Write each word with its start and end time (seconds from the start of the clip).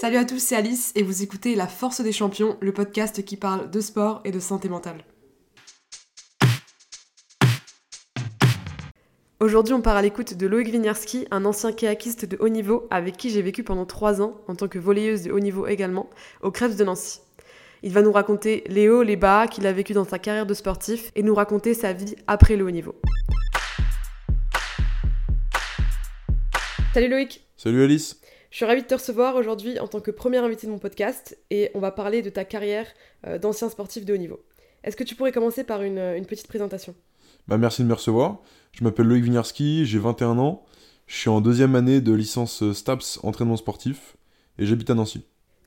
Salut 0.00 0.16
à 0.16 0.24
tous, 0.24 0.38
c'est 0.38 0.56
Alice 0.56 0.92
et 0.94 1.02
vous 1.02 1.22
écoutez 1.22 1.54
La 1.54 1.66
Force 1.66 2.00
des 2.00 2.10
Champions, 2.10 2.56
le 2.62 2.72
podcast 2.72 3.22
qui 3.22 3.36
parle 3.36 3.70
de 3.70 3.80
sport 3.82 4.22
et 4.24 4.30
de 4.30 4.40
santé 4.40 4.70
mentale. 4.70 5.04
Aujourd'hui, 9.40 9.74
on 9.74 9.82
part 9.82 9.98
à 9.98 10.00
l'écoute 10.00 10.32
de 10.32 10.46
Loïc 10.46 10.68
Winiarski, 10.72 11.26
un 11.30 11.44
ancien 11.44 11.72
kayakiste 11.72 12.24
de 12.24 12.38
haut 12.40 12.48
niveau 12.48 12.88
avec 12.90 13.18
qui 13.18 13.28
j'ai 13.28 13.42
vécu 13.42 13.62
pendant 13.62 13.84
trois 13.84 14.22
ans, 14.22 14.40
en 14.48 14.54
tant 14.54 14.68
que 14.68 14.78
volleyeuse 14.78 15.24
de 15.24 15.32
haut 15.32 15.38
niveau 15.38 15.66
également, 15.66 16.08
au 16.40 16.50
Krebs 16.50 16.76
de 16.76 16.84
Nancy. 16.84 17.20
Il 17.82 17.92
va 17.92 18.00
nous 18.00 18.12
raconter 18.12 18.64
les 18.68 18.88
hauts, 18.88 19.02
les 19.02 19.16
bas 19.16 19.48
qu'il 19.48 19.66
a 19.66 19.72
vécu 19.74 19.92
dans 19.92 20.06
sa 20.06 20.18
carrière 20.18 20.46
de 20.46 20.54
sportif 20.54 21.12
et 21.14 21.22
nous 21.22 21.34
raconter 21.34 21.74
sa 21.74 21.92
vie 21.92 22.16
après 22.26 22.56
le 22.56 22.64
haut 22.64 22.70
niveau. 22.70 22.94
Salut 26.94 27.08
Loïc 27.08 27.44
Salut 27.58 27.82
Alice 27.82 28.19
je 28.50 28.56
suis 28.56 28.64
ravie 28.64 28.82
de 28.82 28.86
te 28.86 28.94
recevoir 28.94 29.36
aujourd'hui 29.36 29.78
en 29.78 29.86
tant 29.86 30.00
que 30.00 30.10
premier 30.10 30.38
invité 30.38 30.66
de 30.66 30.72
mon 30.72 30.80
podcast 30.80 31.38
et 31.50 31.70
on 31.74 31.78
va 31.78 31.92
parler 31.92 32.20
de 32.20 32.30
ta 32.30 32.44
carrière 32.44 32.86
euh, 33.26 33.38
d'ancien 33.38 33.68
sportif 33.68 34.04
de 34.04 34.12
haut 34.12 34.16
niveau. 34.16 34.44
Est-ce 34.82 34.96
que 34.96 35.04
tu 35.04 35.14
pourrais 35.14 35.30
commencer 35.30 35.62
par 35.62 35.82
une, 35.82 36.26
petite 36.26 36.48
présentation? 36.48 36.94
Bah, 37.46 37.58
Merci 37.58 37.82
de 37.82 37.86
me 37.86 37.94
recevoir. 37.94 38.40
Je 38.72 38.82
m'appelle 38.82 39.06
Loïc 39.06 39.22
Winiarski, 39.22 39.86
j'ai 39.86 39.98
21 40.00 40.38
ans. 40.38 40.64
Je 41.06 41.16
suis 41.16 41.28
en 41.28 41.40
deuxième 41.40 41.76
année 41.76 42.00
de 42.00 42.12
licence 42.12 42.64
euh, 42.64 42.74
STAPS 42.74 43.20
entraînement 43.22 43.56
sportif 43.56 44.16
et 44.58 44.66
j'habite 44.66 44.90
à 44.90 44.94
Nancy. 44.94 45.22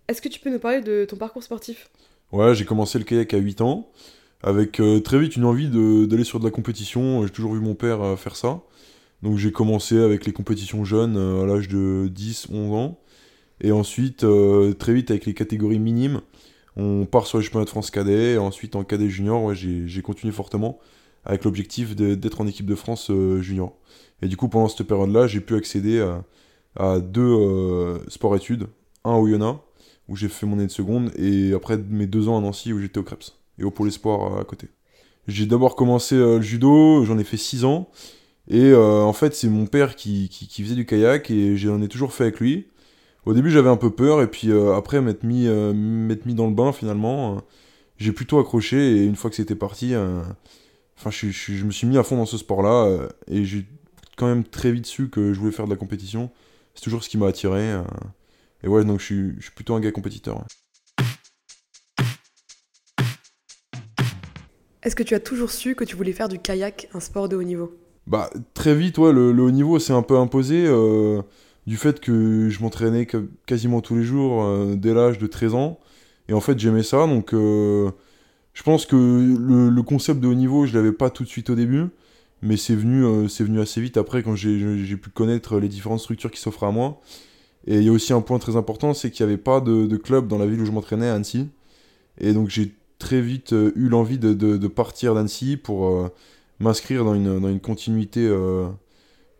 Est-ce 0.09 0.21
que 0.21 0.29
tu 0.29 0.41
peux 0.41 0.49
nous 0.49 0.59
parler 0.59 0.81
de 0.81 1.05
ton 1.05 1.15
parcours 1.15 1.43
sportif? 1.43 1.90
Ouais, 2.34 2.54
j'ai 2.54 2.65
commencé 2.65 2.99
le 2.99 3.05
kayak 3.05 3.34
à 3.34 3.38
8 3.38 3.62
ans 3.62 3.91
avec 4.41 4.81
euh, 4.81 4.99
très 4.99 5.20
vite 5.20 5.38
une 5.38 5.45
envie 5.45 5.70
d'aller 5.70 6.26
sur 6.26 6.41
de 6.41 6.43
la 6.43 6.52
compétition. 6.52 7.26
J'ai 7.26 7.31
toujours 7.31 7.54
vu 7.54 7.62
mon 7.62 7.76
père 7.76 8.20
faire 8.20 8.35
ça. 8.35 8.62
Donc 9.23 9.38
j'ai 9.38 9.54
commencé 9.54 9.98
avec 9.98 10.26
les 10.26 10.34
compétitions 10.34 10.84
jeunes 10.84 11.16
euh, 11.16 11.44
à 11.44 11.45
l'âge 11.45 11.70
de 11.70 12.09
10, 12.12 12.48
11 12.52 12.73
ans. 12.76 13.00
Et 13.62 13.72
ensuite, 13.72 14.26
euh, 14.26 14.73
très 14.73 14.94
vite 14.94 15.12
avec 15.12 15.26
les 15.26 15.34
catégories 15.34 15.80
minimes, 15.80 16.20
on 16.76 17.05
part 17.05 17.26
sur 17.26 17.38
les 17.38 17.44
championnats 17.46 17.63
de 17.63 17.70
France 17.70 17.90
cadet. 17.90 18.34
Et 18.34 18.38
ensuite, 18.38 18.76
en 18.76 18.84
cadet 18.84 19.10
junior, 19.10 19.54
j'ai 19.54 20.02
continué 20.02 20.34
fortement 20.34 20.77
avec 21.24 21.46
l'objectif 21.46 21.96
d'être 21.96 22.41
en 22.41 22.48
équipe 22.48 22.65
de 22.65 22.76
France 22.76 23.10
euh, 23.12 23.41
junior. 23.41 23.77
Et 24.21 24.27
du 24.27 24.35
coup, 24.35 24.49
pendant 24.49 24.68
cette 24.68 24.85
période-là, 24.85 25.26
j'ai 25.27 25.40
pu 25.40 25.55
accéder 25.55 26.05
à, 26.76 26.99
deux 26.99 27.99
sports-études. 28.08 28.68
Un 29.05 29.15
au 29.15 29.27
Yona, 29.27 29.60
où 30.10 30.15
j'ai 30.18 30.27
fait 30.27 30.46
mon 30.46 30.58
année 30.58 30.68
de 30.68 30.71
seconde, 30.71 31.12
et 31.18 31.54
après 31.54 31.77
mes 31.77 32.08
deux 32.08 32.27
ans 32.27 32.37
à 32.37 32.41
Nancy, 32.41 32.74
où 32.74 32.80
j'étais 32.80 32.99
au 32.99 33.04
Krebs, 33.04 33.34
et 33.60 33.63
au 33.63 33.71
Pôle 33.71 33.90
Espoir 33.90 34.40
à 34.40 34.43
côté. 34.46 34.68
J'ai 35.27 35.46
d'abord 35.46 35.76
commencé 35.76 36.15
le 36.15 36.41
judo, 36.41 37.04
j'en 37.04 37.18
ai 37.18 37.24
fait 37.26 37.37
6 37.37 37.65
ans. 37.65 37.90
Et 38.49 38.72
euh, 38.72 39.02
en 39.02 39.13
fait, 39.13 39.34
c'est 39.36 39.48
mon 39.48 39.66
père 39.66 39.96
qui, 39.96 40.27
qui, 40.30 40.63
faisait 40.63 40.76
du 40.76 40.86
kayak 40.86 41.32
et 41.32 41.55
j'en 41.58 41.82
ai 41.82 41.88
toujours 41.88 42.13
fait 42.13 42.26
avec 42.26 42.40
lui. 42.40 42.68
Au 43.26 43.34
début, 43.34 43.49
j'avais 43.49 43.70
un 43.70 43.77
peu 43.77 43.90
peur 43.90 44.22
et 44.22 44.27
puis 44.27 44.52
euh, 44.52 44.76
après 44.76 45.02
m'être 45.02 45.24
mis, 45.24 45.48
euh, 45.48 45.74
mis 45.74 46.36
dans 46.36 46.48
le 46.48 46.54
bain, 46.54 46.74
finalement, 46.74 47.41
j'ai 47.98 48.12
plutôt 48.12 48.40
accroché 48.40 48.98
et 48.98 49.05
une 49.05 49.16
fois 49.16 49.30
que 49.30 49.38
c'était 49.38 49.55
parti, 49.55 49.94
enfin, 50.98 51.10
je, 51.10 51.30
je, 51.30 51.66
me 51.66 51.71
suis 51.71 51.88
mis 51.88 51.98
à 51.98 52.04
fond 52.04 52.18
dans 52.18 52.26
ce 52.26 52.38
sport-là 52.38 53.08
et 53.27 53.46
j'ai 53.46 53.66
quand 54.18 54.27
même 54.27 54.44
très 54.44 54.71
vite 54.71 54.86
su 54.86 55.10
que 55.10 55.34
je 55.34 55.40
voulais 55.40 55.54
faire 55.54 55.66
de 55.66 55.71
la 55.71 55.77
compétition. 55.77 56.32
C'est 56.76 56.84
toujours 56.84 57.04
ce 57.04 57.10
qui 57.10 57.18
m'a 57.18 57.27
attiré. 57.27 57.82
et 58.64 58.68
ouais, 58.68 58.84
donc 58.84 58.99
je 58.99 59.05
suis, 59.05 59.34
je 59.38 59.44
suis 59.44 59.52
plutôt 59.52 59.74
un 59.76 59.80
gars 59.80 59.91
compétiteur. 59.91 60.44
Est-ce 64.81 64.97
que 64.97 65.03
tu 65.03 65.16
as 65.16 65.22
toujours 65.22 65.50
su 65.50 65.75
que 65.75 65.86
tu 65.86 65.96
voulais 65.96 66.12
faire 66.12 66.28
du 66.28 66.40
kayak 66.40 66.90
un 66.94 67.00
sport 67.00 67.30
de 67.30 67.38
haut 67.38 67.44
niveau? 67.44 67.82
Bah, 68.07 68.29
très 68.53 68.75
vite, 68.75 68.97
ouais, 68.97 69.13
le, 69.13 69.31
haut 69.41 69.51
niveau 69.51 69.79
s'est 69.79 69.94
un 69.94 70.01
peu 70.01 70.18
imposé 70.18 70.66
euh, 70.68 71.22
du 71.68 71.78
fait 71.78 72.00
que 72.00 72.50
je 72.50 72.62
m'entraînais 72.62 73.07
quasiment 73.46 73.81
tous 73.81 73.96
les 73.96 74.03
jours 74.03 74.44
euh, 74.44 74.75
dès 74.75 74.94
l'âge 74.94 75.18
de 75.19 75.28
13 75.28 75.56
ans. 75.56 75.79
Et 76.28 76.34
en 76.34 76.41
fait, 76.41 76.59
j'aimais 76.59 76.84
ça. 76.84 77.07
Donc, 77.07 77.34
euh, 77.34 77.91
je 78.53 78.63
pense 78.63 78.85
que 78.85 78.96
le, 78.96 79.81
concept 79.84 80.19
de 80.19 80.28
haut 80.28 80.34
niveau, 80.34 80.66
je 80.66 80.74
l'avais 80.74 80.91
pas 80.91 81.09
tout 81.09 81.24
de 81.24 81.29
suite 81.29 81.50
au 81.50 81.56
début. 81.56 81.85
Mais 82.41 82.58
c'est 82.58 82.75
venu, 82.75 83.30
c'est 83.30 83.46
venu 83.46 83.62
assez 83.62 83.80
vite 83.80 83.96
après 83.96 84.22
quand 84.22 84.35
j'ai 84.35 84.97
pu 84.97 85.09
connaître 85.09 85.59
les 85.59 85.70
différentes 85.70 86.02
structures 86.02 86.30
qui 86.30 86.41
s'offraient 86.41 86.68
à 86.68 86.72
moi. 86.72 87.00
Et 87.68 87.78
il 87.78 87.84
y 87.84 87.90
a 87.90 87.91
aussi 87.94 88.12
un 88.12 88.20
point 88.20 88.38
très 88.38 88.58
important, 88.58 88.94
c'est 88.94 89.12
qu'il 89.12 89.25
n'y 89.25 89.31
avait 89.31 89.41
pas 89.41 89.62
de, 89.62 89.96
club 89.96 90.28
dans 90.28 90.38
la 90.38 90.46
ville 90.46 90.59
où 90.59 90.66
je 90.66 90.72
m'entraînais, 90.72 91.08
à 91.08 91.16
Annecy. 91.16 91.47
Et 92.20 92.34
donc 92.34 92.50
j'ai 92.50 92.75
très 93.00 93.22
vite 93.22 93.53
eu 93.53 93.88
l'envie 93.88 94.18
de, 94.18 94.34
de, 94.34 94.68
partir 94.68 95.16
d'Annecy 95.16 95.56
pour 95.56 96.12
m'inscrire 96.63 97.06
dans 97.06 97.13
une, 97.13 97.40
dans 97.40 97.50
une 97.50 97.59
continuité 97.59 98.25
euh, 98.25 98.68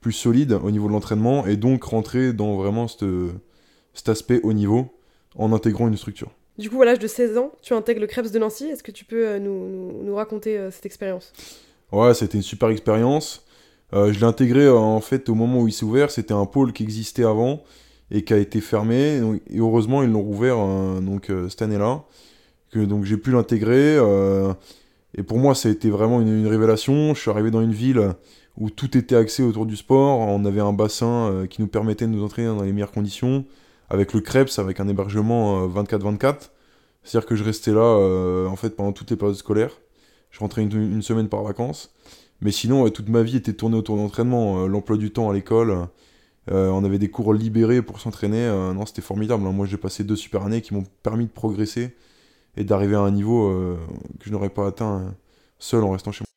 plus 0.02 0.12
solide 0.12 0.60
au 0.64 0.70
niveau 0.70 0.88
de 0.88 0.94
l'entraînement 0.94 1.48
et 1.48 1.56
donc 1.56 1.84
rentrer 1.84 2.34
dans 2.34 2.58
vraiment 2.58 2.88
cet 2.88 4.10
aspect 4.10 4.40
haut 4.44 4.54
niveau 4.54 4.94
en 5.36 5.54
intégrant 5.54 5.88
une 5.88 5.98
structure. 5.98 6.32
Du 6.60 6.70
coup, 6.70 6.82
à 6.84 6.86
l'âge 6.86 7.00
de 7.00 7.08
16 7.08 7.38
ans, 7.38 7.52
tu 7.64 7.74
intègres 7.74 8.02
le 8.02 8.08
Krebs 8.08 8.30
de 8.30 8.38
Nancy. 8.38 8.66
Est-ce 8.66 8.84
que 8.84 8.92
tu 8.92 9.06
peux 9.06 9.28
euh, 9.28 9.40
nous, 9.40 10.04
nous, 10.04 10.16
raconter 10.16 10.58
euh, 10.58 10.70
cette 10.70 10.86
expérience? 10.86 11.34
Ouais, 11.92 12.14
c'était 12.14 12.38
une 12.38 12.44
super 12.44 12.70
expérience. 12.70 13.46
je 13.92 14.20
l'ai 14.20 14.24
intégré 14.24 14.68
en 14.68 15.00
fait 15.00 15.30
au 15.30 15.36
moment 15.36 15.62
où 15.62 15.68
il 15.68 15.72
s'est 15.72 15.86
ouvert. 15.86 16.12
C'était 16.12 16.34
un 16.34 16.46
pôle 16.46 16.74
qui 16.74 16.84
existait 16.84 17.24
avant 17.24 17.64
et 18.12 18.24
qui 18.24 18.34
a 18.34 18.38
été 18.38 18.62
fermé. 18.62 19.22
et 19.50 19.60
heureusement, 19.60 20.04
ils 20.04 20.10
l'ont 20.10 20.22
rouvert 20.22 20.58
donc, 21.02 21.32
cette 21.50 21.62
année-là. 21.62 22.04
Donc 22.74 23.06
j'ai 23.06 23.18
pu 23.18 23.32
l'intégrer. 23.32 24.00
Et 25.16 25.24
pour 25.24 25.38
moi, 25.38 25.56
ça 25.56 25.70
a 25.70 25.72
été 25.72 25.90
vraiment 25.90 26.22
une, 26.22 26.48
révélation. 26.48 27.14
Je 27.14 27.20
suis 27.22 27.30
arrivé 27.30 27.52
dans 27.52 27.62
une 27.62 27.74
ville 27.74 28.14
où 28.58 28.70
tout 28.70 28.98
était 28.98 29.16
axé 29.16 29.44
autour 29.44 29.66
du 29.66 29.76
sport. 29.76 30.20
On 30.20 30.46
avait 30.46 30.62
un 30.62 30.74
bassin 30.74 31.32
euh, 31.32 31.48
qui 31.48 31.62
nous 31.62 31.68
permettait 31.68 32.06
de 32.06 32.12
nous 32.12 32.24
entraîner 32.24 32.48
dans 32.48 32.64
les 32.64 32.74
meilleures 32.74 32.92
conditions, 32.92 33.46
avec 33.90 34.14
le 34.14 34.22
Krebs, 34.22 34.58
avec 34.58 34.80
un 34.80 34.88
hébergement 34.88 35.68
24-24. 35.68 36.26
Euh, 36.26 36.34
C'est-à-dire 37.04 37.28
que 37.28 37.36
je 37.36 37.44
restais 37.44 37.72
là 37.72 37.82
euh, 37.82 38.48
en 38.48 38.56
fait 38.56 38.72
pendant 38.72 38.92
toutes 38.92 39.12
les 39.12 39.18
périodes 39.18 39.38
scolaires. 39.38 39.80
Je 40.32 40.40
rentrais 40.40 40.64
une, 40.64 41.02
semaine 41.04 41.30
par 41.30 41.44
vacances. 41.44 41.94
Mais 42.42 42.52
sinon, 42.52 42.90
toute 42.90 43.08
ma 43.08 43.22
vie 43.22 43.38
était 43.38 43.54
tournée 43.54 43.78
autour 43.78 43.98
d'entraînement. 43.98 44.66
L'emploi 44.66 44.98
du 44.98 45.12
temps 45.12 45.30
à 45.30 45.34
l'école, 45.34 45.88
on 46.50 46.84
avait 46.84 46.98
des 46.98 47.10
cours 47.10 47.36
libérés 47.36 47.84
pour 47.84 48.00
s'entraîner. 48.00 48.48
non, 48.74 48.84
c'était 48.88 49.04
formidable. 49.04 49.46
Hein. 49.46 49.52
Moi, 49.52 49.68
j'ai 49.68 49.78
passé 49.78 50.04
deux 50.04 50.16
super 50.16 50.42
années 50.44 50.62
qui 50.62 50.74
m'ont 50.74 50.86
permis 51.04 51.26
de 51.26 51.30
progresser 51.30 51.96
et 52.58 52.64
d'arriver 52.64 52.96
à 52.96 53.02
un 53.02 53.12
niveau 53.12 53.48
euh, 53.48 53.78
que 54.20 54.26
je 54.26 54.32
n'aurais 54.32 54.50
pas 54.50 54.68
atteint 54.68 55.00
euh, 55.00 55.10
seul 55.60 55.84
en 55.84 55.92
restant 55.92 56.12
chez 56.12 56.22
moi. 56.22 56.28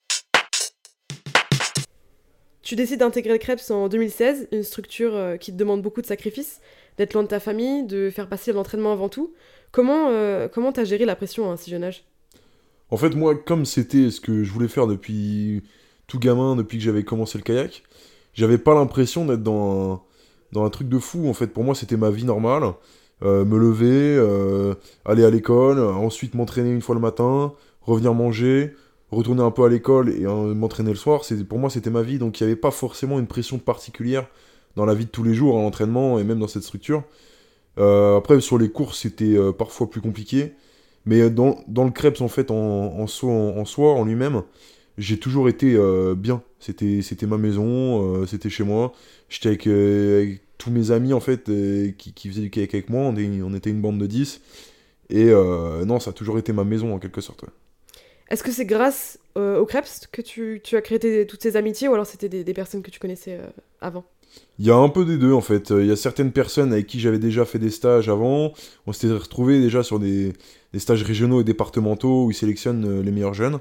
Tu 2.63 2.75
décides 2.75 3.01
d'intégrer 3.01 3.33
le 3.33 3.39
Krebs 3.39 3.71
en 3.71 3.89
2016, 3.89 4.49
une 4.51 4.65
structure 4.65 5.15
euh, 5.15 5.37
qui 5.37 5.53
te 5.53 5.57
demande 5.57 5.83
beaucoup 5.83 6.03
de 6.03 6.07
sacrifices, 6.07 6.61
d'être 6.99 7.15
loin 7.15 7.23
de 7.23 7.29
ta 7.29 7.39
famille, 7.39 7.85
de 7.85 8.11
faire 8.11 8.29
passer 8.29 8.53
l'entraînement 8.53 8.93
avant 8.93 9.09
tout. 9.09 9.35
Comment 9.73 10.11
comment 10.55 10.73
t'as 10.73 10.85
géré 10.85 11.05
la 11.05 11.17
pression 11.17 11.51
à 11.51 11.53
un 11.53 11.57
si 11.57 11.71
jeune 11.71 11.85
âge? 11.85 12.05
En 12.89 12.97
fait, 12.97 13.15
moi, 13.15 13.35
comme 13.35 13.67
c'était 13.67 14.11
ce 14.11 14.21
que 14.21 14.43
je 14.43 14.53
voulais 14.53 14.69
faire 14.69 14.87
depuis 14.87 15.63
tout 16.07 16.19
gamin, 16.19 16.57
depuis 16.57 16.79
que 16.79 16.85
j'avais 16.85 17.05
commencé 17.05 17.37
le 17.37 17.45
kayak, 17.45 17.83
j'avais 18.33 18.57
pas 18.57 18.75
l'impression 18.75 19.27
d'être 19.27 19.43
dans 19.43 19.93
un, 19.93 20.03
dans 20.53 20.65
un 20.65 20.71
truc 20.71 20.89
de 20.89 20.99
fou. 20.99 21.29
En 21.29 21.35
fait, 21.35 21.49
pour 21.49 21.65
moi, 21.65 21.75
c'était 21.75 21.97
ma 21.97 22.11
vie 22.11 22.25
normale. 22.25 22.73
Euh, 23.23 23.47
me 23.47 23.59
lever, 23.59 24.17
euh, 24.19 24.75
aller 25.07 25.25
à 25.25 25.31
l'école, 25.31 25.81
ensuite 25.81 26.35
m'entraîner 26.35 26.71
une 26.71 26.83
fois 26.83 26.95
le 26.95 27.01
matin, 27.01 27.55
revenir 27.81 28.13
manger, 28.13 28.75
retourner 29.11 29.43
un 29.43 29.51
peu 29.51 29.65
à 29.65 29.71
l'école 29.71 30.11
et 30.11 30.27
euh, 30.27 30.55
m'entraîner 30.55 30.91
le 30.91 30.97
soir. 30.97 31.23
Pour 31.49 31.59
moi, 31.59 31.71
c'était 31.71 31.91
ma 31.91 32.03
vie, 32.03 32.19
donc 32.19 32.39
il 32.39 32.43
n'y 32.45 32.53
avait 32.53 32.61
pas 32.61 32.71
forcément 32.71 33.19
une 33.19 33.27
pression 33.27 33.59
particulière 33.59 34.27
dans 34.77 34.85
la 34.85 34.95
vie 34.95 35.07
de 35.07 35.11
tous 35.11 35.23
les 35.23 35.33
jours, 35.33 35.59
à 35.59 35.63
l'entraînement 35.63 36.19
et 36.19 36.25
même 36.25 36.39
dans 36.39 36.49
cette 36.49 36.63
structure. 36.63 37.05
après, 37.79 38.41
sur 38.41 38.59
les 38.59 38.71
courses, 38.71 39.01
c'était 39.01 39.37
parfois 39.59 39.89
plus 39.89 40.03
compliqué. 40.03 40.53
Mais 41.07 41.31
dans, 41.31 41.57
le 41.69 41.91
Krebs, 41.91 42.21
en 42.21 42.29
fait, 42.29 42.51
en, 42.51 43.07
soi, 43.07 43.31
en, 43.31 43.65
soi, 43.65 43.93
en 43.93 44.05
lui-même, 44.05 44.43
j'ai 44.99 45.19
toujours 45.19 45.49
été 45.49 45.79
bien. 46.17 46.43
C'était 46.59 47.27
ma 47.27 47.39
maison, 47.39 48.27
c'était 48.27 48.51
chez 48.51 48.65
moi. 48.65 48.93
J'étais 49.31 49.49
avec, 49.49 49.67
tous 50.59 50.71
mes 50.71 50.91
amis 50.91 51.13
en 51.13 51.21
fait 51.21 51.49
euh, 51.49 51.91
qui, 51.97 52.13
qui, 52.13 52.29
faisaient 52.29 52.43
du 52.43 52.51
kayak 52.51 52.75
avec 52.75 52.91
moi, 52.91 53.03
on, 53.03 53.55
était 53.55 53.71
une 53.71 53.81
bande 53.81 53.99
de 53.99 54.07
10. 54.07 54.41
Et 55.09 55.27
euh, 55.31 55.85
non, 55.85 56.01
ça 56.01 56.11
a 56.11 56.13
toujours 56.13 56.39
été 56.39 56.53
ma 56.53 56.65
maison 56.65 56.95
en 56.95 56.99
quelque 56.99 57.21
sorte. 57.21 57.45
Est-ce 58.29 58.43
que 58.43 58.51
c'est 58.51 58.67
grâce 58.67 59.19
euh, 59.37 59.59
au 59.59 59.67
Krebs 59.67 60.09
que 60.11 60.21
tu, 60.21 60.61
tu, 60.65 60.77
as 60.77 60.83
créé 60.83 61.27
toutes 61.27 61.43
ces 61.43 61.57
amitiés 61.57 61.87
ou 61.87 61.95
alors 61.95 62.07
c'était 62.07 62.29
des, 62.29 62.43
des, 62.43 62.55
personnes 62.55 62.83
que 62.83 62.91
tu 62.91 62.99
connaissais 62.99 63.39
avant? 63.81 64.05
Il 64.59 64.67
y 64.67 64.71
a 64.71 64.75
un 64.75 64.89
peu 64.89 65.05
des 65.05 65.17
deux 65.17 65.33
en 65.33 65.41
fait. 65.41 65.71
Il 65.71 65.87
y 65.87 65.93
a 65.93 65.97
certaines 65.97 66.33
personnes 66.33 66.73
avec 66.73 66.89
qui 66.89 66.99
j'avais 66.99 67.21
déjà 67.21 67.45
fait 67.45 67.61
des 67.61 67.71
stages 67.71 68.09
avant. 68.09 68.53
On 68.87 68.93
s'était 68.93 69.13
retrouvés 69.13 69.61
déjà 69.61 69.85
sur 69.85 70.01
des, 70.01 70.33
des, 70.73 70.79
stages 70.81 71.05
régionaux 71.05 71.41
et 71.41 71.45
départementaux 71.45 72.25
où 72.27 72.31
ils 72.33 72.35
sélectionnent 72.35 73.01
les 73.01 73.11
meilleurs 73.13 73.35
jeunes. 73.35 73.61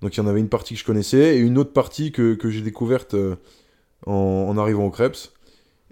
Donc 0.00 0.16
il 0.16 0.20
y 0.20 0.22
en 0.22 0.26
avait 0.26 0.40
une 0.40 0.48
partie 0.48 0.74
que 0.74 0.80
je 0.80 0.86
connaissais 0.86 1.36
et 1.36 1.40
une 1.40 1.58
autre 1.58 1.72
partie 1.72 2.10
que, 2.10 2.34
que 2.34 2.48
j'ai 2.48 2.62
découverte 2.62 3.14
en, 4.06 4.12
en, 4.12 4.56
arrivant 4.56 4.86
au 4.86 4.90
Krebs. 4.90 5.32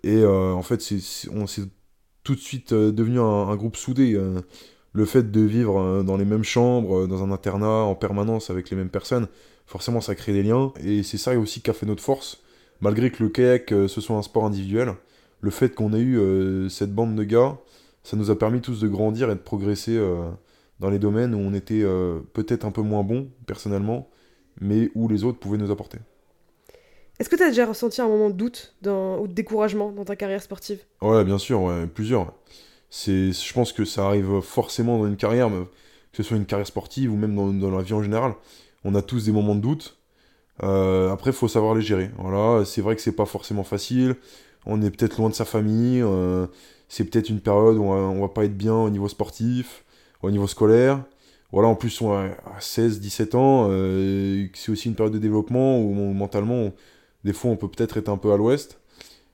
Et 0.06 0.22
euh, 0.22 0.52
en 0.52 0.62
fait, 0.62 0.80
on 1.32 1.48
s'est 1.48 1.62
tout 2.22 2.36
de 2.36 2.40
suite 2.40 2.72
euh, 2.72 2.92
devenu 2.92 3.18
un, 3.18 3.56
groupe 3.56 3.76
soudé. 3.76 4.14
Euh. 4.14 4.40
le 4.92 5.04
fait 5.04 5.32
de 5.32 5.40
vivre 5.40 6.04
dans 6.04 6.16
les 6.16 6.24
mêmes 6.24 6.44
chambres, 6.44 7.08
dans 7.08 7.24
un 7.24 7.32
internat 7.32 7.82
en 7.82 7.96
permanence 7.96 8.48
avec 8.48 8.70
les 8.70 8.76
mêmes 8.76 8.88
personnes, 8.88 9.26
forcément 9.66 10.00
ça 10.00 10.14
crée 10.14 10.32
des 10.32 10.44
liens. 10.44 10.72
Et 10.82 11.02
c'est 11.02 11.18
ça 11.18 11.36
aussi 11.38 11.60
qui 11.60 11.70
a 11.70 11.72
fait 11.74 11.86
notre 11.86 12.02
force. 12.02 12.40
Malgré 12.80 13.10
que 13.10 13.22
le 13.22 13.28
kayak 13.30 13.68
ce 13.68 14.00
soit 14.00 14.16
un 14.16 14.22
sport 14.22 14.46
individuel, 14.46 14.94
le 15.40 15.50
fait 15.50 15.74
qu'on 15.74 15.92
ait 15.92 16.00
eu 16.00 16.70
cette 16.70 16.94
bande 16.94 17.14
de 17.14 17.24
gars, 17.24 17.58
ça 18.04 18.16
nous 18.16 18.30
a 18.30 18.38
permis 18.38 18.60
tous 18.62 18.80
de 18.80 18.88
grandir 18.88 19.30
et 19.30 19.34
de 19.34 19.40
progresser 19.40 20.00
dans 20.80 20.88
les 20.88 20.98
domaines 20.98 21.34
où 21.34 21.38
on 21.38 21.52
était 21.52 21.84
peut-être 22.32 22.64
un 22.64 22.70
peu 22.70 22.82
moins 22.82 23.02
bon 23.02 23.28
personnellement, 23.46 24.08
mais 24.62 24.90
où 24.94 25.08
les 25.08 25.24
autres 25.24 25.38
pouvaient 25.38 25.58
nous 25.58 25.70
apporter. 25.70 25.98
Est-ce 27.18 27.28
que 27.28 27.36
tu 27.36 27.42
as 27.42 27.48
déjà 27.48 27.66
ressenti 27.66 28.00
un 28.00 28.08
moment 28.08 28.30
de 28.30 28.34
doute 28.34 28.74
ou 28.84 29.26
de 29.26 29.32
découragement 29.32 29.90
dans 29.90 30.04
ta 30.04 30.16
carrière 30.16 30.42
sportive? 30.42 30.80
Ouais, 31.00 31.24
bien 31.24 31.38
sûr, 31.38 31.72
plusieurs. 31.94 32.32
Je 32.90 33.52
pense 33.52 33.72
que 33.72 33.84
ça 33.84 34.06
arrive 34.06 34.40
forcément 34.40 34.98
dans 34.98 35.06
une 35.06 35.16
carrière, 35.16 35.48
que 35.48 36.22
ce 36.22 36.22
soit 36.22 36.36
une 36.36 36.46
carrière 36.46 36.66
sportive 36.66 37.12
ou 37.12 37.16
même 37.16 37.34
dans, 37.34 37.70
la 37.70 37.82
vie 37.82 37.94
en 37.94 38.02
général. 38.02 38.34
On 38.84 38.94
a 38.94 39.02
tous 39.02 39.24
des 39.24 39.32
moments 39.32 39.54
de 39.54 39.60
doute. 39.60 39.98
Euh, 40.62 41.10
après, 41.10 41.30
il 41.30 41.36
faut 41.36 41.48
savoir 41.48 41.74
les 41.74 41.82
gérer. 41.82 42.10
Voilà, 42.18 42.64
c'est 42.64 42.80
vrai 42.80 42.96
que 42.96 43.02
c'est 43.02 43.12
pas 43.12 43.26
forcément 43.26 43.64
facile. 43.64 44.16
On 44.64 44.80
est 44.82 44.90
peut-être 44.90 45.18
loin 45.18 45.28
de 45.28 45.34
sa 45.34 45.44
famille. 45.44 46.00
Euh, 46.02 46.46
c'est 46.88 47.04
peut-être 47.04 47.28
une 47.28 47.40
période 47.40 47.76
où 47.76 47.84
on 47.84 48.20
va 48.20 48.28
pas 48.28 48.44
être 48.44 48.56
bien 48.56 48.74
au 48.74 48.90
niveau 48.90 49.08
sportif, 49.08 49.84
au 50.22 50.30
niveau 50.30 50.46
scolaire. 50.46 51.02
Voilà, 51.52 51.68
en 51.68 51.74
plus, 51.74 52.00
on 52.00 52.12
a 52.12 52.28
16, 52.58 53.00
17 53.00 53.34
ans. 53.34 53.68
Euh, 53.70 54.46
c'est 54.54 54.72
aussi 54.72 54.88
une 54.88 54.94
période 54.94 55.12
de 55.12 55.18
développement 55.18 55.80
où 55.80 55.92
mentalement, 56.12 56.72
des 57.26 57.32
fois, 57.32 57.50
on 57.50 57.56
peut 57.56 57.68
peut-être 57.68 57.96
être 57.98 58.08
un 58.08 58.16
peu 58.16 58.32
à 58.32 58.36
l'ouest. 58.36 58.78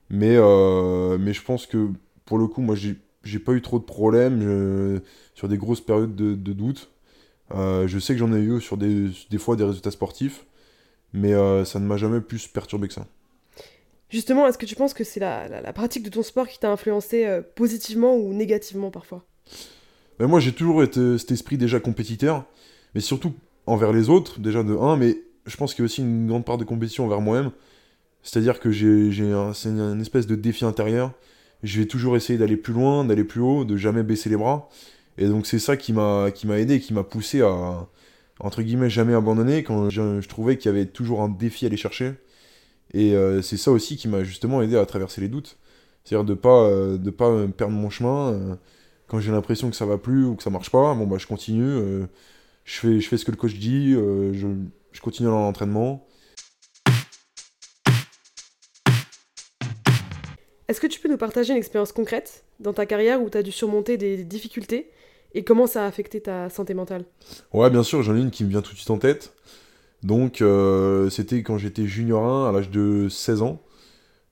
Mais, 0.08 0.34
euh, 0.36 1.18
mais 1.18 1.32
je 1.32 1.42
pense 1.42 1.66
que 1.66 1.88
pour 2.24 2.38
le 2.38 2.46
coup, 2.46 2.62
moi, 2.62 2.74
j'ai 2.74 3.38
pas 3.38 3.52
eu 3.52 3.62
trop 3.62 3.78
de 3.78 3.84
problèmes 3.84 5.00
sur 5.34 5.46
des 5.48 5.58
grosses 5.58 5.80
périodes 5.80 6.16
de, 6.16 6.52
doute. 6.52 6.90
Euh, 7.54 7.86
je 7.86 7.98
sais 7.98 8.14
que 8.14 8.18
j'en 8.18 8.32
ai 8.32 8.40
eu 8.40 8.60
sur 8.60 8.78
des, 8.78 9.10
des, 9.30 9.38
fois 9.38 9.56
des 9.56 9.64
résultats 9.64 9.90
sportifs, 9.90 10.46
mais 11.12 11.34
euh, 11.34 11.66
ça 11.66 11.78
ne 11.78 11.86
m'a 11.86 11.98
jamais 11.98 12.20
plus 12.20 12.48
perturbé 12.48 12.88
que 12.88 12.94
ça. 12.94 13.06
Justement, 14.08 14.46
est-ce 14.46 14.58
que 14.58 14.66
tu 14.66 14.74
penses 14.74 14.94
que 14.94 15.04
c'est 15.04 15.20
la, 15.20 15.48
la, 15.48 15.72
pratique 15.72 16.02
de 16.02 16.10
ton 16.10 16.22
sport 16.22 16.48
qui 16.48 16.58
t'a 16.58 16.70
influencé 16.70 17.26
positivement 17.54 18.16
ou 18.16 18.32
négativement 18.32 18.90
parfois? 18.90 19.24
Ben 20.18 20.26
Moi, 20.26 20.40
j'ai 20.40 20.52
toujours 20.52 20.82
été 20.82 21.18
cet 21.18 21.30
esprit 21.30 21.58
déjà 21.58 21.78
compétiteur, 21.80 22.44
mais 22.94 23.00
surtout 23.00 23.34
envers 23.66 23.92
les 23.92 24.08
autres, 24.08 24.40
déjà 24.40 24.62
de 24.62 24.74
1, 24.74 24.96
mais 24.96 25.18
je 25.46 25.56
pense 25.56 25.74
qu'il 25.74 25.82
y 25.82 25.84
a 25.84 25.86
aussi 25.86 26.02
une 26.02 26.26
grande 26.26 26.44
part 26.44 26.58
de 26.58 26.64
compétition 26.64 27.04
envers 27.04 27.20
moi-même. 27.20 27.52
C'est-à-dire 28.22 28.60
que 28.60 28.70
j'ai 28.70 29.32
un, 29.32 29.52
c'est 29.52 29.68
une, 29.70 30.00
espèce 30.00 30.26
de 30.26 30.36
défi 30.36 30.64
intérieur. 30.64 31.12
Je 31.62 31.80
vais 31.80 31.86
toujours 31.86 32.16
essayer 32.16 32.38
d'aller 32.38 32.56
plus 32.56 32.72
loin, 32.72 33.04
d'aller 33.04 33.24
plus 33.24 33.40
haut, 33.40 33.64
de 33.64 33.76
jamais 33.76 34.02
baisser 34.02 34.30
les 34.30 34.36
bras. 34.36 34.68
Et 35.18 35.26
donc 35.26 35.46
c'est 35.46 35.58
ça 35.58 35.76
qui 35.76 35.92
m'a 35.92 36.30
aidé, 36.58 36.80
qui 36.80 36.94
m'a 36.94 37.04
poussé 37.04 37.42
à 37.42 37.88
entre 38.40 38.62
guillemets 38.62 38.90
jamais 38.90 39.14
abandonner 39.14 39.62
quand 39.62 39.90
je, 39.90 40.26
trouvais 40.26 40.58
qu'il 40.58 40.70
y 40.70 40.74
avait 40.74 40.86
toujours 40.86 41.22
un 41.22 41.28
défi 41.28 41.64
à 41.64 41.68
aller 41.68 41.76
chercher. 41.76 42.14
Et 42.94 43.14
euh, 43.14 43.42
c'est 43.42 43.56
ça 43.56 43.70
aussi 43.70 43.96
qui 43.96 44.08
m'a 44.08 44.24
justement 44.24 44.62
aidé 44.62 44.76
à 44.76 44.86
traverser 44.86 45.20
les 45.20 45.28
doutes. 45.28 45.58
C'est-à-dire 46.04 46.24
de 46.24 46.34
pas 46.34 46.64
euh, 46.64 46.98
de 46.98 47.10
pas 47.10 47.46
perdre 47.48 47.74
mon 47.74 47.90
chemin 47.90 48.32
euh, 48.32 48.56
quand 49.06 49.20
j'ai 49.20 49.32
l'impression 49.32 49.70
que 49.70 49.76
ça 49.76 49.86
va 49.86 49.98
plus 49.98 50.24
ou 50.26 50.34
que 50.36 50.42
ça 50.42 50.50
marche 50.50 50.70
pas. 50.70 50.94
Bon 50.94 51.06
bah 51.06 51.18
je 51.18 51.26
continue, 51.26 52.06
je 52.64 52.74
fais 52.80 53.00
je 53.00 53.08
fais 53.08 53.16
ce 53.16 53.24
que 53.24 53.30
le 53.30 53.36
coach 53.36 53.54
dit, 53.54 53.92
je, 53.92 54.48
je 54.92 55.00
continue 55.00 55.28
dans 55.28 55.40
l'entraînement 55.40 56.06
Est-ce 60.72 60.80
que 60.80 60.86
tu 60.86 61.00
peux 61.00 61.10
nous 61.10 61.18
partager 61.18 61.52
une 61.52 61.58
expérience 61.58 61.92
concrète 61.92 62.44
dans 62.58 62.72
ta 62.72 62.86
carrière 62.86 63.20
où 63.20 63.28
tu 63.28 63.36
as 63.36 63.42
dû 63.42 63.52
surmonter 63.52 63.98
des 63.98 64.24
difficultés 64.24 64.90
et 65.34 65.44
comment 65.44 65.66
ça 65.66 65.84
a 65.84 65.86
affecté 65.86 66.22
ta 66.22 66.48
santé 66.48 66.72
mentale? 66.72 67.04
Ouais, 67.52 67.68
bien 67.68 67.82
sûr, 67.82 68.02
j'en 68.02 68.16
ai 68.16 68.20
une 68.20 68.30
qui 68.30 68.42
me 68.42 68.48
vient 68.48 68.62
tout 68.62 68.72
de 68.72 68.78
suite 68.78 68.88
en 68.88 68.96
tête. 68.96 69.34
Donc, 70.02 70.40
euh, 70.40 71.10
c'était 71.10 71.42
quand 71.42 71.58
j'étais 71.58 71.84
junior 71.84 72.24
1 72.24 72.48
à 72.48 72.52
l'âge 72.52 72.70
de 72.70 73.10
16 73.10 73.42
ans. 73.42 73.60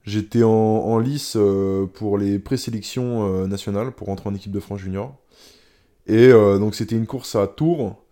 J'étais 0.04 0.42
en, 0.42 0.98
lice 0.98 1.34
euh, 1.37 1.84
pour 1.84 2.16
les 2.16 2.38
présélections 2.38 3.28
euh, 3.28 3.46
nationales 3.46 3.92
pour 3.92 4.06
rentrer 4.06 4.31
en 4.31 4.34
équipe 4.34 4.52
de 4.52 4.60
France 4.60 4.81
junior. 4.81 5.14
Et 6.06 6.31
donc, 6.31 6.75
c'était 6.75 6.96
une 6.96 7.06
course 7.06 7.37
à 7.37 7.46
Tours 7.48 8.02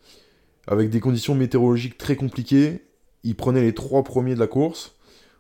avec 0.67 0.91
des 0.91 1.01
conditions 1.01 1.35
météorologiques 1.35 1.97
très 1.97 2.15
compliquées. 2.15 2.83
Ils 3.25 3.37
prenaient 3.37 3.63
les 3.63 3.73
trois 3.73 4.05
premiers 4.05 4.35
de 4.35 4.41
la 4.41 4.49
course. 4.49 4.98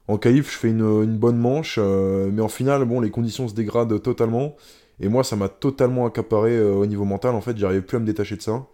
En 0.08 0.16
qualif, 0.16 0.50
je 0.50 0.56
fais 0.56 0.68
une, 0.70 1.18
bonne 1.18 1.36
manche, 1.36 1.76
euh, 1.78 2.30
mais 2.32 2.40
en 2.40 2.48
finale, 2.48 2.84
bon, 2.86 3.00
les 3.00 3.10
conditions 3.10 3.46
se 3.46 3.54
dégradent 3.54 4.02
totalement. 4.02 4.56
Et 5.00 5.08
moi, 5.08 5.22
ça 5.22 5.36
m'a 5.36 5.50
totalement 5.50 6.06
accaparé 6.06 6.56
euh, 6.56 6.72
au 6.72 6.86
niveau 6.86 7.04
mental. 7.04 7.34
En 7.34 7.42
fait, 7.42 7.56
j'arrivais 7.58 7.82
plus 7.82 7.98
à 7.98 8.00
me 8.00 8.06
détacher 8.06 8.36
de 8.36 8.42
ça. 8.42 8.66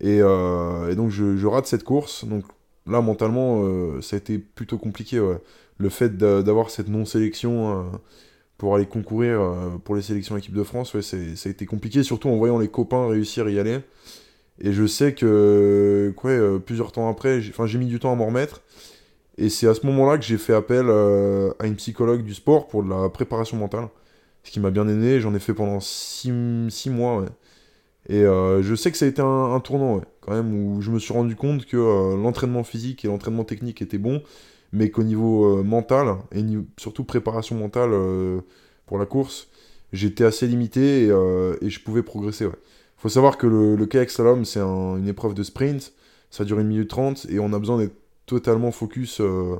Et, 0.00 0.20
euh, 0.22 0.94
donc, 0.94 1.10
je, 1.10 1.46
rate 1.46 1.66
cette 1.66 1.82
course. 1.82 2.24
Donc 2.24 2.44
là, 2.86 3.00
mentalement, 3.00 3.64
ça 4.00 4.16
a 4.16 4.18
été 4.18 4.38
plutôt 4.38 4.78
compliqué. 4.78 5.20
Le 5.78 5.88
fait 5.88 6.16
d'avoir 6.16 6.70
cette 6.70 6.88
non-sélection 6.88 7.90
pour 8.56 8.76
aller 8.76 8.86
concourir 8.86 9.40
pour 9.84 9.96
les 9.96 10.02
sélections 10.02 10.36
équipe 10.36 10.54
de 10.54 10.62
France, 10.62 10.94
ouais, 10.94 11.02
ça 11.02 11.16
a 11.16 11.48
été 11.48 11.66
compliqué, 11.66 12.04
surtout 12.04 12.28
en 12.28 12.36
voyant 12.36 12.58
les 12.58 12.68
copains 12.68 13.08
réussir 13.08 13.46
à 13.46 13.50
y 13.50 13.58
aller. 13.58 13.80
Et 14.60 14.72
je 14.72 14.86
sais 14.86 15.12
que 15.14 16.14
plusieurs 16.64 16.92
temps 16.92 17.08
après, 17.08 17.40
j'ai 17.40 17.78
mis 17.78 17.86
du 17.86 17.98
temps 17.98 18.12
à 18.12 18.16
m'en 18.16 18.26
remettre. 18.26 18.62
Et 19.38 19.48
c'est 19.48 19.66
à 19.66 19.74
ce 19.74 19.86
moment-là 19.86 20.18
que 20.18 20.24
j'ai 20.24 20.38
fait 20.38 20.54
appel 20.54 20.86
euh, 20.88 21.52
à 21.58 21.66
une 21.66 21.76
psychologue 21.76 22.22
du 22.22 22.34
sport 22.34 22.68
pour 22.68 22.82
de 22.82 22.90
la 22.90 23.08
préparation 23.08 23.56
mentale. 23.56 23.88
Ce 24.44 24.50
qui 24.50 24.60
m'a 24.60 24.70
bien 24.70 24.86
aidé. 24.88 25.20
J'en 25.20 25.34
ai 25.34 25.38
fait 25.38 25.54
pendant 25.54 25.80
6 25.80 26.30
mois. 26.90 27.24
Et 28.08 28.24
euh, 28.24 28.62
je 28.62 28.74
sais 28.74 28.90
que 28.90 28.98
ça 28.98 29.04
a 29.04 29.08
été 29.08 29.22
un, 29.22 29.60
tournant, 29.60 30.00
quand 30.20 30.32
même, 30.32 30.52
où 30.52 30.82
je 30.82 30.90
me 30.90 30.98
suis 30.98 31.14
rendu 31.14 31.36
compte 31.36 31.66
que 31.66 31.76
euh, 31.76 32.16
l'entraînement 32.16 32.64
physique 32.64 33.04
et 33.04 33.08
l'entraînement 33.08 33.44
technique 33.44 33.80
étaient 33.80 33.98
bons, 33.98 34.22
mais 34.72 34.90
qu'au 34.90 35.04
niveau 35.04 35.62
mental, 35.62 36.16
et 36.32 36.42
surtout 36.78 37.04
préparation 37.04 37.56
mentale 37.56 37.92
pour 38.86 38.98
la 38.98 39.06
course, 39.06 39.48
j'étais 39.92 40.24
assez 40.24 40.48
limité 40.48 41.04
et, 41.04 41.70
je 41.70 41.80
pouvais 41.80 42.02
progresser. 42.02 42.46
Il 42.46 42.50
faut 42.96 43.08
savoir 43.08 43.38
que 43.38 43.46
le, 43.46 43.76
le 43.76 43.86
kayak 43.86 44.10
slalom, 44.10 44.44
c'est 44.44 44.60
une 44.60 45.06
épreuve 45.06 45.34
de 45.34 45.44
sprint, 45.44 45.92
ça 46.30 46.44
dure 46.44 46.58
une 46.58 46.68
minute 46.68 46.88
30, 46.88 47.26
et 47.30 47.38
on 47.38 47.52
a 47.52 47.58
besoin 47.58 47.78
d'être 47.78 48.01
totalement 48.32 48.72
focus 48.72 49.20
euh, 49.20 49.56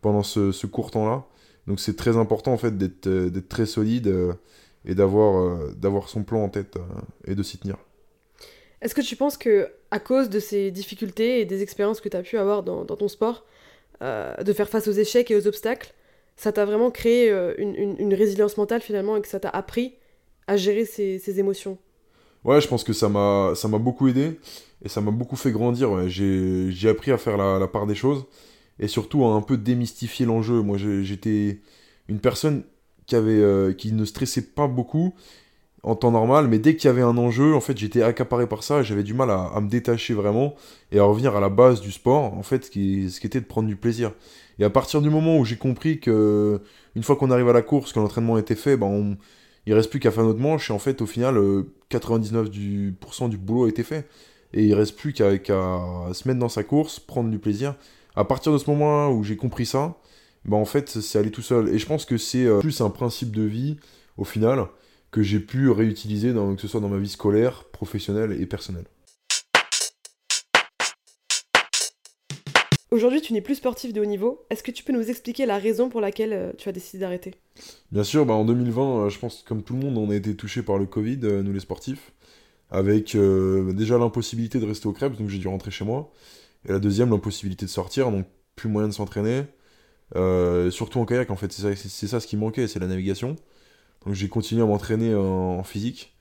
pendant 0.00 0.22
ce, 0.22 0.66
court 0.66 0.92
temps-là. 0.92 1.24
Donc 1.66 1.80
c'est 1.80 1.96
très 1.96 2.16
important 2.16 2.52
en 2.52 2.56
fait 2.56 2.76
d'être 2.76 3.08
euh, 3.08 3.30
très 3.48 3.66
solide 3.66 4.06
euh, 4.06 4.32
et 4.84 4.94
d'avoir 4.94 6.08
son 6.08 6.22
plan 6.22 6.44
en 6.44 6.48
tête 6.48 6.76
et 7.26 7.34
de 7.34 7.42
s'y 7.42 7.58
tenir. 7.58 7.76
Est-ce 8.80 8.94
que 8.94 9.00
tu 9.00 9.16
penses 9.16 9.36
que 9.36 9.68
à 9.90 10.00
cause 10.00 10.28
de 10.28 10.40
ces 10.40 10.70
difficultés 10.70 11.40
et 11.40 11.44
des 11.44 11.62
expériences 11.62 12.00
que 12.00 12.08
tu 12.08 12.16
as 12.16 12.22
pu 12.22 12.36
avoir 12.36 12.62
dans, 12.64 12.84
ton 12.84 13.06
sport, 13.06 13.44
de 14.00 14.52
faire 14.52 14.68
face 14.68 14.88
aux 14.88 14.92
échecs 14.92 15.30
et 15.30 15.36
aux 15.36 15.46
obstacles, 15.46 15.94
ça 16.36 16.50
t'a 16.50 16.64
vraiment 16.64 16.90
créé 16.90 17.30
une, 17.58 18.14
résilience 18.14 18.56
mentale 18.56 18.80
finalement 18.80 19.16
et 19.16 19.22
que 19.22 19.28
ça 19.28 19.38
t'a 19.38 19.50
appris 19.50 19.94
à 20.48 20.56
gérer 20.56 20.84
ces, 20.84 21.38
émotions? 21.38 21.78
Ouais, 22.44 22.60
je 22.60 22.68
pense 22.68 22.84
que 22.84 22.92
ça 22.92 23.08
m'a 23.08 23.78
beaucoup 23.78 24.08
aidé. 24.08 24.38
Et 24.84 24.88
ça 24.88 25.00
m'a 25.00 25.12
beaucoup 25.12 25.36
fait 25.36 25.52
grandir. 25.52 26.08
J'ai 26.08 26.88
appris 26.88 27.12
à 27.12 27.18
faire 27.18 27.36
la, 27.36 27.66
part 27.68 27.86
des 27.86 27.94
choses. 27.94 28.24
Et 28.78 28.88
surtout 28.88 29.24
à 29.24 29.28
un 29.28 29.42
peu 29.42 29.56
démystifier 29.56 30.26
l'enjeu. 30.26 30.60
Moi, 30.62 30.76
j'étais 30.78 31.60
une 32.08 32.18
personne 32.18 32.64
qui, 33.06 33.14
avait, 33.16 33.32
euh, 33.32 33.72
qui 33.72 33.92
ne 33.92 34.04
stressait 34.04 34.42
pas 34.42 34.66
beaucoup 34.66 35.14
en 35.82 35.96
temps 35.96 36.12
normal, 36.12 36.46
mais 36.46 36.58
dès 36.58 36.76
qu'il 36.76 36.86
y 36.86 36.90
avait 36.90 37.02
un 37.02 37.16
enjeu, 37.16 37.54
en 37.54 37.60
fait, 37.60 37.76
j'étais 37.76 38.02
accaparé 38.02 38.46
par 38.46 38.62
ça, 38.62 38.84
j'avais 38.84 39.02
du 39.02 39.14
mal 39.14 39.30
à, 39.30 39.60
me 39.60 39.68
détacher 39.68 40.14
vraiment 40.14 40.54
et 40.92 41.00
à 41.00 41.02
revenir 41.04 41.34
à 41.34 41.40
la 41.40 41.48
base 41.48 41.80
du 41.80 41.90
sport, 41.90 42.34
en 42.34 42.42
fait, 42.44 42.66
ce 42.66 42.70
qui, 42.70 43.10
ce 43.10 43.18
qui 43.20 43.26
était 43.26 43.40
de 43.40 43.46
prendre 43.46 43.66
du 43.66 43.74
plaisir. 43.74 44.12
Et 44.60 44.64
à 44.64 44.70
partir 44.70 45.02
du 45.02 45.10
moment 45.10 45.38
où 45.38 45.44
j'ai 45.44 45.56
compris 45.56 45.98
que, 45.98 46.60
une 46.94 47.02
fois 47.02 47.16
qu'on 47.16 47.32
arrive 47.32 47.48
à 47.48 47.52
la 47.52 47.62
course, 47.62 47.92
que 47.92 47.98
l'entraînement 47.98 48.38
était 48.38 48.54
fait, 48.54 48.76
ben 48.76 48.86
on, 48.86 49.16
il 49.66 49.74
reste 49.74 49.90
plus 49.90 50.00
qu'à 50.00 50.10
faire 50.10 50.24
notre 50.24 50.40
manche, 50.40 50.70
et 50.70 50.72
en 50.72 50.78
fait, 50.78 51.00
au 51.02 51.06
final, 51.06 51.36
99% 51.90 53.24
euh, 53.24 53.28
du, 53.28 53.36
boulot 53.36 53.64
a 53.64 53.68
été 53.68 53.82
fait 53.82 54.08
et 54.54 54.64
il 54.64 54.74
reste 54.74 54.96
plus 54.96 55.12
qu'à 55.12 55.30
se 55.30 56.28
mettre 56.28 56.40
dans 56.40 56.48
sa 56.48 56.62
course, 56.62 57.00
prendre 57.00 57.30
du 57.30 57.38
plaisir. 57.38 57.74
À 58.16 58.24
partir 58.24 58.52
de 58.52 58.58
ce 58.58 58.68
moment-là 58.70 59.10
où 59.10 59.24
j'ai 59.24 59.36
compris 59.36 59.64
ça, 59.64 59.96
bah 60.44 60.56
en 60.56 60.64
fait, 60.64 60.88
c'est 60.88 61.18
aller 61.18 61.30
tout 61.30 61.42
seul. 61.42 61.68
Et 61.70 61.78
je 61.78 61.86
pense 61.86 62.04
que 62.04 62.18
c'est 62.18 62.44
euh, 62.44 62.58
plus 62.58 62.80
un 62.80 62.90
principe 62.90 63.34
de 63.34 63.42
vie, 63.42 63.76
au 64.18 64.24
final, 64.24 64.66
que 65.10 65.22
j'ai 65.22 65.40
pu 65.40 65.70
réutiliser, 65.70 66.32
que 66.32 66.60
ce 66.60 66.68
soit 66.68 66.80
dans 66.80 66.88
ma 66.88 66.98
vie 66.98 67.08
scolaire, 67.08 67.64
professionnelle 67.64 68.32
et 68.32 68.46
personnelle. 68.46 68.86
Aujourd'hui, 72.92 73.20
tu 73.20 73.32
n'es 73.32 73.40
plus 73.40 73.56
sportif 73.56 73.92
de 73.92 74.00
haut 74.00 74.04
niveau. 74.04 74.44
Est-ce 74.50 74.62
que 74.62 74.70
tu 74.70 74.84
peux 74.84 74.92
nous 74.92 75.10
expliquer 75.10 75.44
la 75.46 75.58
raison 75.58 75.88
pour 75.88 76.00
laquelle 76.00 76.32
euh, 76.32 76.52
tu 76.56 76.68
as 76.68 76.72
décidé 76.72 77.00
d'arrêter? 77.00 77.34
Bien 77.90 78.04
sûr, 78.04 78.24
bah 78.24 78.34
en 78.34 78.44
2020, 78.44 79.06
euh, 79.06 79.08
je 79.08 79.18
pense 79.18 79.42
que 79.42 79.48
comme 79.48 79.64
tout 79.64 79.74
le 79.74 79.80
monde, 79.80 79.98
on 79.98 80.10
a 80.10 80.14
été 80.14 80.36
touché 80.36 80.62
par 80.62 80.78
le 80.78 80.86
Covid, 80.86 81.18
nous 81.18 81.52
les 81.52 81.60
sportifs 81.60 82.12
avec 82.72 83.14
euh, 83.14 83.72
déjà 83.74 83.98
l'impossibilité 83.98 84.58
de 84.58 84.66
rester 84.66 84.88
au 84.88 84.92
Krebs, 84.92 85.16
donc 85.18 85.28
j'ai 85.28 85.38
dû 85.38 85.46
rentrer 85.46 85.70
chez 85.70 85.84
moi. 85.84 86.10
Et 86.66 86.72
la 86.72 86.78
deuxième, 86.80 87.10
l'impossibilité 87.10 87.66
de 87.66 87.70
sortir, 87.70 88.10
donc 88.10 88.26
plus 88.56 88.68
moyen 88.68 88.88
de 88.88 88.94
s'entraîner. 88.94 89.44
Euh, 90.16 90.70
surtout 90.70 90.98
en 90.98 91.06
kayak, 91.06 91.30
en 91.30 91.36
fait, 91.36 91.52
c'est 91.52 91.74
ça, 91.76 92.08
ça, 92.08 92.20
ce 92.20 92.26
qui 92.26 92.36
manquait, 92.36 92.66
c'est 92.68 92.78
la 92.78 92.86
navigation. 92.86 93.36
Donc 94.06 94.14
j'ai 94.14 94.28
continué 94.28 94.62
à 94.62 94.66
m'entraîner 94.66 95.14
en, 95.14 95.62
physique. 95.64 96.16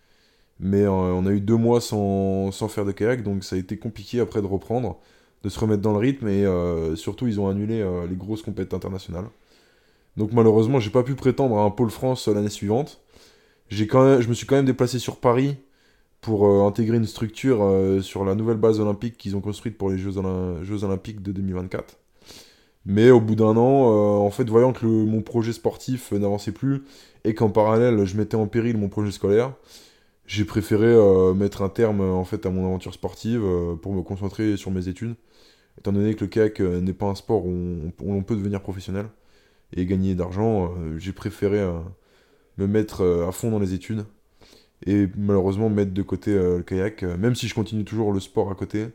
Mais 0.60 0.82
euh, 0.84 0.90
on 0.90 1.26
a 1.26 1.32
eu 1.32 1.42
deux 1.42 1.56
mois 1.56 1.82
sans, 1.82 2.52
faire 2.70 2.86
de 2.86 2.92
kayak, 2.92 3.24
donc 3.24 3.44
ça 3.44 3.56
a 3.56 3.60
été 3.60 3.78
compliqué 3.78 4.20
après 4.20 4.42
de 4.42 4.48
reprendre, 4.48 5.00
de 5.44 5.50
se 5.50 5.60
remettre 5.60 5.82
dans 5.82 5.94
le 5.94 5.98
rythme, 5.98 6.28
et 6.28 6.46
surtout 6.96 7.28
ils 7.28 7.40
ont 7.40 7.48
annulé 7.48 7.84
les 8.10 8.16
grosses 8.16 8.42
compétitions 8.42 8.78
internationales. 8.78 9.26
Donc 10.18 10.32
malheureusement, 10.34 10.80
j'ai 10.80 10.90
pas 10.90 11.04
pu 11.04 11.16
prétendre 11.16 11.58
à 11.58 11.64
un 11.64 11.70
pôle 11.70 11.90
France 11.90 12.28
l'année 12.28 12.50
suivante. 12.50 13.02
je 13.70 14.28
me 14.28 14.34
suis 14.34 14.46
quand 14.46 14.56
même 14.56 14.66
déplacé 14.66 15.00
sur 15.00 15.18
Paris 15.18 15.56
pour 16.20 16.46
euh, 16.46 16.68
intégrer 16.68 16.98
une 16.98 17.06
structure 17.06 17.64
euh, 17.64 18.02
sur 18.02 18.24
la 18.24 18.36
nouvelle 18.36 18.58
base 18.58 18.80
olympique 18.80 19.18
qu'ils 19.18 19.36
ont 19.36 19.42
construite 19.42 19.78
pour 19.78 19.90
les 19.90 19.98
Jeux 19.98 20.18
Olympiques 20.18 21.22
de 21.22 21.32
2024. 21.32 21.98
Mais 22.86 23.12
au 23.12 23.22
bout 23.22 23.36
d'un 23.36 23.58
an, 23.58 24.24
en 24.26 24.32
fait, 24.32 24.50
voyant 24.50 24.74
que 24.74 24.86
mon 24.86 25.22
projet 25.22 25.54
sportif 25.54 26.12
n'avançait 26.14 26.52
plus 26.52 26.84
et 27.24 27.36
qu'en 27.36 27.50
parallèle, 27.50 28.06
je 28.06 28.18
mettais 28.18 28.36
en 28.36 28.48
péril 28.48 28.76
mon 28.78 28.90
projet 28.90 29.12
scolaire, 29.12 29.54
j'ai 30.26 30.46
préféré 30.46 30.96
mettre 31.34 31.62
un 31.62 31.70
terme 31.70 32.02
en 32.02 32.24
fait 32.24 32.46
à 32.46 32.50
mon 32.50 32.66
aventure 32.66 32.94
sportive 32.94 33.42
pour 33.82 33.94
me 33.94 34.02
concentrer 34.02 34.56
sur 34.56 34.72
mes 34.72 34.88
études 34.88 35.16
étant 35.78 35.92
donné 35.92 36.16
que 36.16 36.22
le 36.22 36.28
kayak 36.28 36.60
n'est 36.60 36.94
pas 36.94 37.08
un 37.08 37.16
sport 37.16 37.46
où 37.46 37.92
on, 38.04 38.24
peut 38.24 38.36
devenir 38.36 38.62
professionnel 38.62 39.08
et 39.76 39.86
gagner 39.86 40.16
d'argent, 40.16 40.74
j'ai 40.98 41.14
préféré 41.14 41.66
me 42.58 42.68
mettre 42.68 43.02
euh, 43.02 43.28
à 43.28 43.32
fond 43.32 43.52
dans 43.52 43.60
les 43.60 43.74
études 43.74 44.06
et 44.86 45.08
malheureusement 45.16 45.70
mettre 45.70 45.94
de 45.94 46.02
côté 46.02 46.32
euh, 46.32 46.58
le 46.58 46.64
kayak. 46.64 47.04
Euh, 47.04 47.18
même 47.18 47.36
si 47.36 47.48
je 47.48 47.54
continue 47.54 47.86
toujours 47.86 48.12
le 48.14 48.20
sport 48.20 48.50
à 48.52 48.56
côté, 48.56 48.88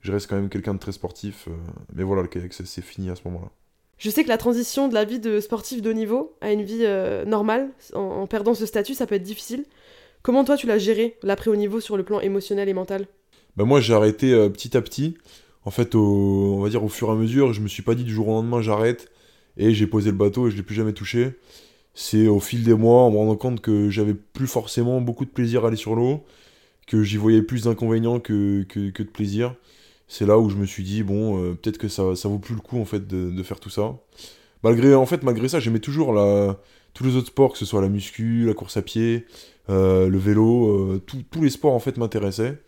je 0.00 0.12
reste 0.12 0.28
quand 0.28 0.36
même 0.36 0.48
quelqu'un 0.48 0.74
de 0.74 0.78
très 0.78 0.92
sportif. 0.92 1.48
mais 1.92 2.02
voilà, 2.02 2.22
le 2.22 2.28
kayak, 2.28 2.52
c'est 2.52 2.82
fini 2.82 3.10
à 3.10 3.16
ce 3.16 3.22
moment-là. 3.26 3.50
Je 3.98 4.10
sais 4.10 4.22
que 4.22 4.28
la 4.28 4.38
transition 4.38 4.88
de 4.88 4.94
la 4.94 5.04
vie 5.04 5.18
de 5.18 5.40
sportif 5.40 5.80
de 5.82 5.90
haut 5.90 5.94
niveau 5.94 6.36
à 6.40 6.52
une 6.52 6.62
vie 6.62 6.86
normale, 7.26 7.70
en, 7.94 8.26
perdant 8.26 8.54
ce 8.54 8.66
statut, 8.66 8.94
ça 8.94 9.06
peut 9.06 9.14
être 9.14 9.22
difficile. 9.22 9.64
Comment 10.26 10.42
toi 10.42 10.56
tu 10.56 10.66
l'as 10.66 10.78
géré, 10.78 11.16
l'après 11.22 11.52
haut 11.52 11.56
niveau, 11.56 11.78
sur 11.78 11.96
le 11.96 12.02
plan 12.02 12.18
émotionnel 12.18 12.68
et 12.68 12.74
mental? 12.74 13.06
Bah 13.56 13.62
Moi 13.62 13.80
j'ai 13.80 13.94
arrêté 13.94 14.32
petit 14.50 14.76
à 14.76 14.82
petit. 14.82 15.16
En 15.64 15.70
fait, 15.70 15.94
on 15.94 16.58
va 16.58 16.68
dire 16.68 16.82
au 16.82 16.88
fur 16.88 17.06
et 17.10 17.12
à 17.12 17.14
mesure, 17.14 17.52
je 17.52 17.60
me 17.60 17.68
suis 17.68 17.84
pas 17.84 17.94
dit 17.94 18.02
du 18.02 18.12
jour 18.12 18.26
au 18.26 18.32
lendemain 18.32 18.60
j'arrête 18.60 19.08
et 19.56 19.72
j'ai 19.72 19.86
posé 19.86 20.10
le 20.10 20.16
bateau 20.16 20.48
et 20.48 20.50
je 20.50 20.56
l'ai 20.56 20.64
plus 20.64 20.74
jamais 20.74 20.92
touché 20.92 21.36
c'est 21.96 22.28
au 22.28 22.40
fil 22.40 22.62
des 22.62 22.74
mois, 22.74 23.02
en 23.02 23.10
me 23.10 23.16
rendant 23.16 23.36
compte 23.36 23.62
que 23.62 23.88
j'avais 23.88 24.12
plus 24.14 24.46
forcément 24.46 25.00
beaucoup 25.00 25.24
de 25.24 25.30
plaisir 25.30 25.64
à 25.64 25.68
aller 25.68 25.78
sur 25.78 25.94
l'eau, 25.94 26.24
que 26.86 27.02
j'y 27.02 27.16
voyais 27.16 27.40
plus 27.40 27.64
d'inconvénients 27.64 28.20
que, 28.20 28.66
de 28.68 29.02
plaisir. 29.04 29.54
C'est 30.06 30.26
là 30.26 30.38
où 30.38 30.50
je 30.50 30.56
me 30.56 30.66
suis 30.66 30.84
dit, 30.84 31.02
bon, 31.02 31.42
euh, 31.42 31.54
peut-être 31.54 31.78
que 31.78 31.88
ça, 31.88 32.14
ça 32.14 32.28
vaut 32.28 32.38
plus 32.38 32.54
le 32.54 32.60
coup 32.60 32.78
en 32.78 32.84
fait 32.84 33.08
de, 33.08 33.42
faire 33.42 33.60
tout 33.60 33.70
ça. 33.70 33.96
Malgré, 34.62 34.94
en 34.94 35.06
fait, 35.06 35.22
malgré 35.22 35.48
ça, 35.48 35.58
j'aimais 35.58 35.78
toujours 35.78 36.12
la, 36.12 36.60
tous 36.92 37.04
les 37.04 37.16
autres 37.16 37.28
sports, 37.28 37.52
que 37.52 37.58
ce 37.58 37.64
soit 37.64 37.80
la 37.80 37.88
muscu, 37.88 38.44
la 38.44 38.52
course 38.52 38.76
à 38.76 38.82
pied, 38.82 39.24
euh, 39.24 39.55
le 39.68 40.18
vélo, 40.18 40.68
euh, 40.68 41.02
tous 41.30 41.42
les 41.42 41.50
sports 41.50 41.74
en 41.74 41.80
fait 41.80 41.96
m'intéressaient. 41.96 42.60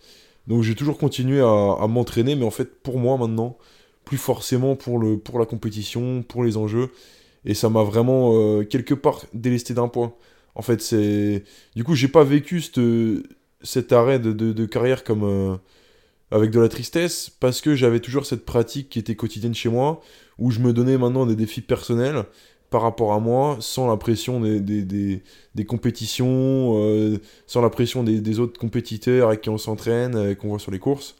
Donc 0.46 0.62
j'ai 0.62 0.74
toujours 0.74 0.98
continué 0.98 1.40
à, 1.40 1.86
m'entraîner, 1.88 2.34
mais 2.34 2.44
en 2.44 2.50
fait 2.50 2.82
pour 2.82 2.98
moi 2.98 3.16
maintenant, 3.18 3.58
plus 4.04 4.16
forcément 4.16 4.76
pour, 4.76 4.98
le, 4.98 5.18
pour 5.18 5.38
la 5.38 5.46
compétition, 5.46 6.22
pour 6.22 6.44
les 6.44 6.56
enjeux. 6.56 6.90
Et 7.44 7.54
ça 7.54 7.68
m'a 7.68 7.82
vraiment, 7.82 8.32
euh, 8.34 8.64
quelque 8.64 8.94
part, 8.94 9.24
délesté 9.34 9.74
d'un 9.74 9.88
point. 9.88 10.14
En 10.54 10.62
fait, 10.62 10.80
c'est. 10.80 11.44
Du 11.76 11.84
coup, 11.84 11.94
j'ai 11.94 12.08
pas 12.08 12.24
vécu 12.24 12.62
cet 13.62 13.92
arrêt 13.92 14.18
de, 14.18 14.66
carrière 14.66 15.04
comme. 15.04 15.24
Euh, 15.24 15.56
avec 16.30 16.50
de 16.50 16.60
la 16.60 16.68
tristesse, 16.68 17.30
parce 17.30 17.62
que 17.62 17.74
j'avais 17.74 18.00
toujours 18.00 18.26
cette 18.26 18.44
pratique 18.44 18.90
qui 18.90 18.98
était 18.98 19.14
quotidienne 19.14 19.54
chez 19.54 19.70
moi, 19.70 20.02
où 20.38 20.50
je 20.50 20.60
me 20.60 20.74
donnais 20.74 20.98
maintenant 20.98 21.24
des 21.24 21.36
défis 21.36 21.62
personnels 21.62 22.24
par 22.70 22.82
rapport 22.82 23.12
à 23.12 23.20
moi, 23.20 23.56
sans 23.60 23.88
la 23.88 23.96
pression 23.96 24.40
des, 24.40 24.60
des, 24.60 25.64
compétitions, 25.64 26.74
euh, 26.76 27.18
sans 27.46 27.62
la 27.62 27.70
pression 27.70 28.04
des, 28.04 28.38
autres 28.40 28.58
compétiteurs 28.58 29.28
avec 29.28 29.40
qui 29.42 29.50
on 29.50 29.58
s'entraîne, 29.58 30.36
qu'on 30.36 30.48
voit 30.48 30.58
sur 30.58 30.70
les 30.70 30.78
courses. 30.78 31.16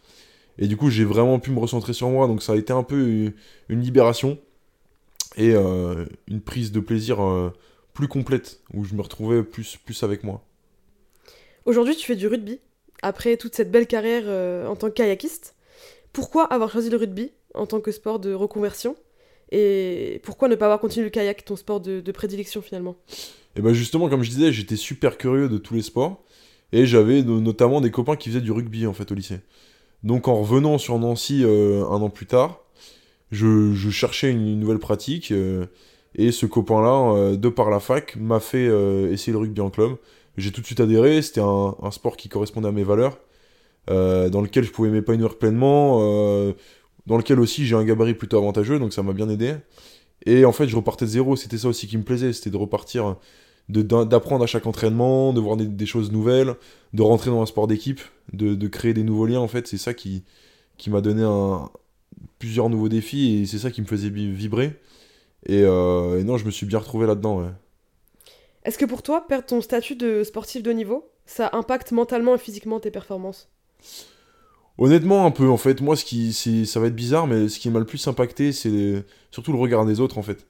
Et 0.58 0.66
du 0.66 0.76
coup, 0.76 0.90
j'ai 0.90 1.04
vraiment 1.04 1.38
pu 1.38 1.50
me 1.50 1.58
recentrer 1.58 1.92
sur 1.92 2.08
moi, 2.10 2.26
donc 2.26 2.42
ça 2.42 2.52
a 2.52 2.56
été 2.56 2.72
un 2.72 2.82
peu 2.82 3.32
une 3.68 3.80
libération 3.80 4.38
et 5.36 5.54
euh, 5.54 6.04
une 6.26 6.40
prise 6.40 6.72
de 6.72 6.80
plaisir 6.80 7.22
euh, 7.22 7.52
plus 7.94 8.08
complète, 8.08 8.60
où 8.74 8.84
je 8.84 8.94
me 8.94 9.02
retrouvais 9.02 9.42
plus, 9.42 9.76
plus 9.76 10.02
avec 10.02 10.24
moi. 10.24 10.42
Aujourd'hui, 11.64 11.96
tu 11.96 12.06
fais 12.06 12.16
du 12.16 12.26
rugby, 12.26 12.60
après 13.02 13.36
toute 13.36 13.54
cette 13.54 13.70
belle 13.70 13.86
carrière 13.86 14.24
euh, 14.26 14.66
en 14.66 14.74
tant 14.74 14.88
que 14.88 14.94
kayakiste. 14.94 15.54
Pourquoi 16.12 16.44
avoir 16.44 16.70
choisi 16.70 16.90
le 16.90 16.96
rugby 16.96 17.30
en 17.54 17.66
tant 17.66 17.80
que 17.80 17.92
sport 17.92 18.18
de 18.18 18.34
reconversion? 18.34 18.96
Et 19.50 20.20
pourquoi 20.24 20.48
ne 20.48 20.54
pas 20.54 20.66
avoir 20.66 20.80
continué 20.80 21.04
le 21.04 21.10
kayak, 21.10 21.44
ton 21.44 21.56
sport 21.56 21.80
de, 21.80 22.12
prédilection 22.12 22.62
finalement? 22.62 22.96
Et 23.08 23.60
eh 23.60 23.62
bien 23.62 23.72
justement, 23.72 24.08
comme 24.08 24.22
je 24.22 24.30
disais, 24.30 24.52
j'étais 24.52 24.76
super 24.76 25.18
curieux 25.18 25.48
de 25.48 25.58
tous 25.58 25.74
les 25.74 25.82
sports, 25.82 26.22
et 26.72 26.86
j'avais 26.86 27.22
notamment 27.22 27.80
des 27.80 27.90
copains 27.90 28.16
qui 28.16 28.28
faisaient 28.28 28.40
du 28.40 28.52
rugby 28.52 28.86
en 28.86 28.92
fait 28.92 29.10
au 29.10 29.14
lycée. 29.14 29.40
Donc 30.04 30.28
en 30.28 30.40
revenant 30.40 30.78
sur 30.78 30.98
Nancy 30.98 31.44
un 31.44 32.02
an 32.02 32.10
plus 32.10 32.26
tard, 32.26 32.62
je, 33.30 33.90
cherchais 33.90 34.30
une, 34.30 34.58
nouvelle 34.58 34.78
pratique. 34.78 35.30
Euh, 35.32 35.66
et 36.14 36.32
ce 36.32 36.46
copain-là, 36.46 37.12
euh, 37.14 37.36
de 37.36 37.48
par 37.48 37.70
la 37.70 37.80
fac, 37.80 38.16
m'a 38.16 38.40
fait 38.40 38.66
euh, 38.68 39.12
essayer 39.12 39.32
le 39.32 39.38
rugby 39.38 39.60
en 39.60 39.70
club. 39.70 39.96
J'ai 40.36 40.52
tout 40.52 40.60
de 40.60 40.66
suite 40.66 40.80
adhéré. 40.80 41.20
C'était 41.22 41.40
un, 41.40 41.90
sport 41.90 42.16
qui 42.16 42.28
correspondait 42.28 42.68
à 42.68 42.72
mes 42.72 42.84
valeurs, 42.84 43.18
dans 43.88 44.40
lequel 44.40 44.64
je 44.64 44.70
pouvais 44.70 44.90
m'épanouir 44.90 45.36
pleinement, 45.36 46.00
dans 47.08 47.16
lequel 47.16 47.40
aussi 47.40 47.66
j'ai 47.66 47.74
un 47.74 47.84
gabarit 47.84 48.12
plutôt 48.12 48.36
avantageux, 48.36 48.78
donc 48.78 48.92
ça 48.92 49.02
m'a 49.02 49.14
bien 49.14 49.30
aidé. 49.30 49.54
Et 50.26 50.44
en 50.44 50.52
fait, 50.52 50.68
je 50.68 50.76
repartais 50.76 51.06
de 51.06 51.10
zéro. 51.10 51.36
C'était 51.36 51.56
ça 51.56 51.68
aussi 51.68 51.86
qui 51.86 51.96
me 51.96 52.02
plaisait, 52.02 52.34
c'était 52.34 52.50
de 52.50 52.56
repartir, 52.58 53.16
d'apprendre 53.70 54.44
à 54.44 54.46
chaque 54.46 54.66
entraînement, 54.66 55.32
de 55.32 55.40
voir 55.40 55.56
des, 55.56 55.86
choses 55.86 56.12
nouvelles, 56.12 56.54
de 56.92 57.00
rentrer 57.02 57.30
dans 57.30 57.40
un 57.40 57.46
sport 57.46 57.66
d'équipe, 57.66 58.00
de, 58.34 58.68
créer 58.68 58.92
des 58.92 59.04
nouveaux 59.04 59.24
liens. 59.24 59.40
En 59.40 59.48
fait, 59.48 59.66
c'est 59.66 59.78
ça 59.78 59.94
qui, 59.94 60.22
m'a 60.88 61.00
donné 61.00 61.24
plusieurs 62.38 62.68
nouveaux 62.68 62.90
défis 62.90 63.38
et 63.38 63.46
c'est 63.46 63.58
ça 63.58 63.70
qui 63.70 63.80
me 63.80 63.86
faisait 63.86 64.10
vibrer. 64.10 64.78
Euh, 65.48 66.20
et, 66.20 66.24
non, 66.24 66.36
je 66.36 66.44
me 66.44 66.50
suis 66.50 66.66
bien 66.66 66.78
retrouvé 66.78 67.06
là-dedans. 67.06 67.50
Est-ce 68.64 68.76
que 68.76 68.84
pour 68.84 69.02
toi, 69.02 69.26
perdre 69.26 69.46
ton 69.46 69.62
statut 69.62 69.96
de 69.96 70.24
sportif 70.24 70.62
de 70.62 70.72
niveau, 70.72 71.10
ça 71.24 71.48
impacte 71.54 71.90
mentalement 71.92 72.34
et 72.34 72.38
physiquement 72.38 72.80
tes 72.80 72.90
performances? 72.90 73.48
Honnêtement, 74.78 75.26
un 75.26 75.30
peu 75.32 75.48
en 75.48 75.56
fait. 75.56 75.80
Moi, 75.80 75.96
ce 75.96 76.04
qui, 76.04 76.32
ça 76.32 76.80
va 76.80 76.86
être 76.86 76.94
bizarre, 76.94 77.26
mais 77.26 77.48
ce 77.48 77.58
qui 77.58 77.68
m'a 77.70 77.80
le 77.80 77.84
plus 77.84 78.06
impacté, 78.06 78.52
c'est 78.52 79.04
surtout 79.32 79.52
le 79.52 79.58
regard 79.58 79.84
des 79.84 80.00
autres 80.00 80.18
en 80.18 80.22
fait. 80.22 80.46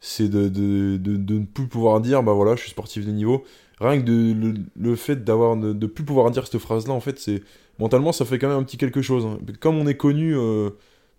C'est 0.00 0.28
de, 0.28 0.48
de, 0.48 0.96
de, 0.98 1.38
ne 1.38 1.44
plus 1.44 1.68
pouvoir 1.68 2.00
dire, 2.00 2.22
bah 2.22 2.32
voilà, 2.32 2.56
je 2.56 2.62
suis 2.62 2.70
sportif 2.70 3.06
de 3.06 3.12
niveau. 3.12 3.44
Rien 3.80 4.00
que 4.00 4.04
de, 4.04 4.54
le, 4.76 4.96
fait 4.96 5.24
d'avoir 5.24 5.56
de, 5.56 5.72
ne 5.72 5.86
plus 5.86 6.04
pouvoir 6.04 6.30
dire 6.30 6.46
cette 6.46 6.58
phrase-là, 6.60 6.92
en 6.92 7.00
fait, 7.00 7.18
c'est 7.18 7.42
mentalement, 7.78 8.12
ça 8.12 8.24
fait 8.24 8.38
quand 8.38 8.48
même 8.48 8.58
un 8.58 8.62
petit 8.64 8.76
quelque 8.78 9.00
chose. 9.02 9.24
Hein. 9.26 9.38
Comme 9.60 9.76
on 9.78 9.86
est 9.86 9.96
connu 9.96 10.36
euh, 10.36 10.70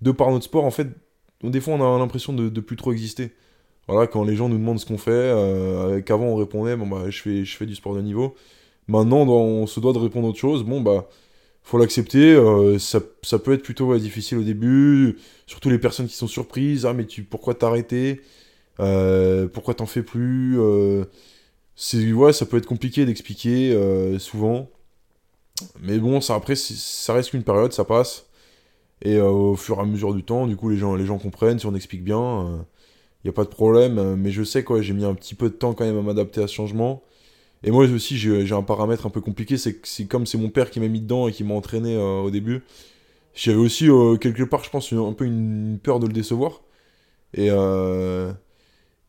de 0.02 0.12
par 0.12 0.32
notre 0.32 0.46
sport, 0.46 0.66
en 0.66 0.72
fait, 0.72 0.88
des 1.44 1.62
fois, 1.62 1.74
on 1.76 1.96
a 1.96 1.98
l'impression 2.00 2.34
de, 2.34 2.50
de 2.50 2.62
plus 2.62 2.76
trop 2.76 2.92
exister. 2.92 3.32
Voilà, 3.88 4.08
quand 4.08 4.24
les 4.24 4.36
gens 4.36 4.50
nous 4.50 4.58
demandent 4.58 4.80
ce 4.80 4.86
qu'on 4.86 4.98
fait, 4.98 5.12
euh, 5.12 6.02
qu'avant 6.02 6.26
on 6.26 6.36
répondait, 6.36 6.76
bon 6.78 6.88
bah 6.88 7.10
je 7.10 7.22
fais, 7.22 7.44
je 7.44 7.58
fais 7.58 7.66
du 7.66 7.76
sport 7.76 7.96
de 7.96 8.02
niveau. 8.02 8.36
Maintenant, 8.88 9.24
on 9.28 9.68
se 9.68 9.80
doit 9.80 9.94
de 9.94 9.98
répondre 9.98 10.28
autre 10.28 10.40
chose. 10.40 10.64
Bon 10.64 10.82
bah, 10.82 11.08
faut 11.64 11.78
l'accepter. 11.78 12.34
Euh, 12.34 12.80
ça, 12.80 13.02
ça, 13.24 13.40
peut 13.40 13.54
être 13.54 13.64
plutôt 13.64 13.98
difficile 13.98 14.38
au 14.40 14.44
début, 14.44 15.18
surtout 15.48 15.70
les 15.70 15.80
personnes 15.80 16.08
qui 16.08 16.16
sont 16.16 16.28
surprises. 16.28 16.86
Ah 16.86 16.94
mais 16.94 17.06
tu, 17.06 17.24
pourquoi 17.24 17.56
t'as 17.56 17.68
arrêté 17.68 18.22
euh, 18.80 19.48
Pourquoi 19.48 19.74
t'en 19.74 19.86
fais 19.86 20.04
plus 20.04 20.58
C'est 21.76 22.12
ouais, 22.12 22.34
ça 22.34 22.46
peut 22.46 22.58
être 22.58 22.68
compliqué 22.68 23.06
d'expliquer 23.06 23.78
souvent. 24.20 24.70
Mais 25.82 26.00
bon, 26.00 26.22
ça 26.22 26.36
après, 26.36 26.56
ça 26.56 27.14
reste 27.14 27.32
qu'une 27.32 27.44
période, 27.44 27.74
ça 27.74 27.86
passe. 27.86 28.26
Et 29.02 29.18
euh, 29.18 29.30
au 29.30 29.56
fur 29.56 29.78
et 29.78 29.82
à 29.82 29.86
mesure 29.86 30.14
du 30.14 30.24
temps, 30.24 30.48
du 30.48 30.56
coup, 30.56 30.70
les 30.70 30.78
gens, 30.78 30.96
les 30.96 31.06
gens 31.06 31.18
comprennent, 31.20 31.60
si 31.60 31.66
on 31.66 31.76
explique 31.76 32.04
bien, 32.04 32.18
il 32.20 32.54
euh, 32.54 32.58
n'y 33.26 33.30
a 33.30 33.34
pas 33.34 33.44
de 33.44 33.50
problème. 33.50 34.16
Mais 34.16 34.32
je 34.32 34.44
sais, 34.44 34.64
quoi, 34.64 34.82
j'ai 34.82 34.94
mis 34.94 35.06
un 35.06 35.14
petit 35.16 35.36
peu 35.36 35.50
de 35.50 35.56
temps 35.56 35.74
quand 35.74 35.86
même 35.86 35.98
à 35.98 36.02
m'adapter 36.02 36.42
à 36.42 36.48
ce 36.48 36.54
changement. 36.54 37.04
Et 37.64 37.72
moi 37.72 37.86
aussi, 37.86 38.18
j'ai 38.18 38.54
un 38.54 38.64
paramètre 38.64 39.06
un 39.06 39.10
peu 39.10 39.22
compliqué, 39.22 39.58
c'est 39.58 39.76
que 39.76 40.04
comme 40.04 40.26
c'est 40.26 40.38
mon 40.38 40.50
père 40.50 40.70
qui 40.70 40.80
m'a 40.80 40.88
mis 40.88 41.02
dedans 41.02 41.28
et 41.28 41.32
qui 41.32 41.44
m'a 41.44 41.54
entraîné 41.54 41.96
euh, 41.96 42.22
au 42.22 42.32
début, 42.32 42.62
j'avais 43.34 43.58
aussi, 43.58 43.88
quelque 44.22 44.44
part, 44.44 44.64
je 44.64 44.70
pense, 44.70 44.94
un 44.94 45.14
peu 45.14 45.26
une 45.26 45.80
peur 45.82 46.00
de 46.00 46.08
le 46.08 46.14
décevoir. 46.14 46.62
Et, 47.36 47.50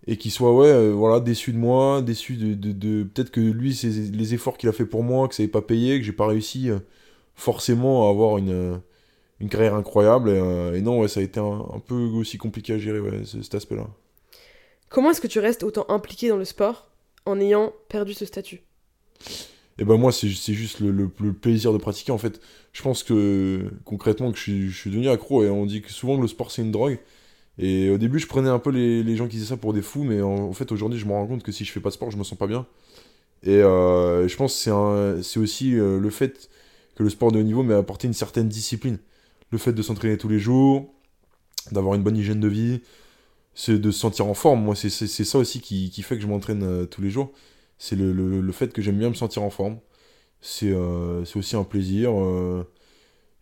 et 0.06 0.16
qu'il 0.16 0.30
soit, 0.30 0.54
ouais, 0.54 0.90
voilà, 0.90 1.20
déçu 1.20 1.52
de 1.52 1.58
moi, 1.58 2.00
déçu 2.00 2.36
de... 2.36 2.54
de, 2.54 3.02
peut-être 3.04 3.30
que 3.30 3.40
lui, 3.40 3.74
c'est 3.74 3.88
les 3.88 4.34
efforts 4.34 4.56
qu'il 4.56 4.68
a 4.68 4.72
fait 4.72 4.86
pour 4.86 5.02
moi, 5.02 5.28
que 5.28 5.34
ça 5.34 5.42
n'avait 5.42 5.50
pas 5.50 5.62
payé, 5.62 5.98
que 5.98 6.06
j'ai 6.06 6.12
pas 6.12 6.26
réussi 6.26 6.70
forcément 7.34 8.06
à 8.06 8.10
avoir 8.10 8.38
une 8.38 8.80
une 9.40 9.48
carrière 9.48 9.74
incroyable. 9.74 10.30
Et, 10.30 10.38
euh, 10.38 10.80
non, 10.80 11.00
ouais, 11.00 11.08
ça 11.08 11.20
a 11.20 11.22
été 11.22 11.40
un, 11.40 11.80
peu 11.86 11.94
aussi 11.94 12.38
compliqué 12.38 12.74
à 12.74 12.78
gérer, 12.78 13.00
ouais, 13.00 13.22
cet 13.24 13.54
aspect-là. 13.54 13.86
Comment 14.88 15.10
est-ce 15.10 15.20
que 15.20 15.26
tu 15.26 15.38
restes 15.38 15.62
autant 15.62 15.86
impliqué 15.88 16.28
dans 16.28 16.36
le 16.36 16.44
sport? 16.44 16.90
En 17.26 17.40
ayant 17.40 17.72
perdu 17.88 18.14
ce 18.14 18.24
statut 18.24 18.62
et 19.76 19.82
eh 19.82 19.84
ben 19.84 19.96
moi, 19.96 20.12
c'est 20.12 20.28
juste 20.28 20.78
le, 20.78 21.08
plaisir 21.08 21.72
de 21.72 21.78
pratiquer. 21.78 22.12
En 22.12 22.18
fait, 22.18 22.40
je 22.72 22.80
pense 22.80 23.02
que 23.02 23.72
concrètement, 23.84 24.30
que 24.30 24.38
je 24.38 24.70
suis, 24.70 24.88
devenu 24.88 25.08
accro. 25.08 25.42
Et 25.42 25.50
on 25.50 25.66
dit 25.66 25.82
que 25.82 25.90
souvent 25.90 26.16
que 26.16 26.22
le 26.22 26.28
sport, 26.28 26.52
c'est 26.52 26.62
une 26.62 26.70
drogue. 26.70 27.00
Et 27.58 27.90
au 27.90 27.98
début, 27.98 28.20
je 28.20 28.28
prenais 28.28 28.48
un 28.48 28.60
peu 28.60 28.70
les, 28.70 29.16
gens 29.16 29.26
qui 29.26 29.34
disaient 29.36 29.48
ça 29.48 29.56
pour 29.56 29.72
des 29.72 29.82
fous. 29.82 30.04
Mais 30.04 30.22
en, 30.22 30.52
fait, 30.52 30.70
aujourd'hui, 30.70 31.00
je 31.00 31.06
me 31.06 31.12
rends 31.12 31.26
compte 31.26 31.42
que 31.42 31.50
si 31.50 31.64
je 31.64 31.72
fais 31.72 31.80
pas 31.80 31.88
de 31.88 31.94
sport, 31.94 32.12
je 32.12 32.16
me 32.16 32.22
sens 32.22 32.38
pas 32.38 32.46
bien. 32.46 32.66
Et 33.42 33.56
euh, 33.56 34.28
je 34.28 34.36
pense 34.36 34.64
que 34.64 35.20
c'est 35.22 35.40
aussi 35.40 35.76
euh, 35.76 35.98
le 35.98 36.10
fait 36.10 36.48
que 36.94 37.02
le 37.02 37.10
sport 37.10 37.32
de 37.32 37.40
haut 37.40 37.42
niveau 37.42 37.64
m'a 37.64 37.76
apporté 37.76 38.06
une 38.06 38.14
certaine 38.14 38.48
discipline 38.48 38.98
le 39.50 39.58
fait 39.58 39.72
de 39.72 39.82
s'entraîner 39.82 40.18
tous 40.18 40.28
les 40.28 40.38
jours, 40.38 40.92
d'avoir 41.70 41.94
une 41.94 42.02
bonne 42.02 42.16
hygiène 42.16 42.40
de 42.40 42.48
vie, 42.48 42.82
c'est 43.54 43.78
de 43.80 43.90
se 43.90 43.98
sentir 44.00 44.26
en 44.26 44.34
forme. 44.34 44.62
Moi, 44.64 44.74
c'est 44.76 44.90
ça 44.90 45.38
aussi 45.38 45.60
qui, 45.60 45.90
fait 46.02 46.16
que 46.16 46.22
je 46.22 46.26
m'entraîne 46.26 46.62
euh, 46.62 46.86
tous 46.86 47.02
les 47.02 47.10
jours. 47.10 47.32
c'est 47.78 47.96
le, 47.96 48.12
le- 48.12 48.40
le 48.40 48.52
fait 48.52 48.72
que 48.72 48.82
j'aime 48.82 48.98
bien 48.98 49.08
me 49.10 49.14
sentir 49.14 49.42
en 49.42 49.50
forme. 49.50 49.78
C'est 50.40 50.70
euh, 50.72 51.24
aussi 51.36 51.56
un 51.56 51.64
plaisir. 51.64 52.12
euh, 52.18 52.64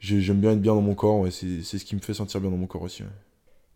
j'ai- 0.00 0.20
j'aime 0.22 0.40
bien 0.40 0.52
être 0.52 0.60
bien 0.62 0.74
dans 0.74 0.82
mon 0.82 0.94
corps, 0.96 1.20
ouais, 1.20 1.30
c'est 1.32 1.62
c'est 1.64 1.78
ce 1.78 1.84
qui 1.86 1.96
me 1.96 2.00
fait 2.02 2.14
sentir 2.14 2.40
bien 2.40 2.50
dans 2.50 2.56
mon 2.58 2.66
corps 2.68 2.82
aussi. 2.82 3.02
ouais. 3.04 3.08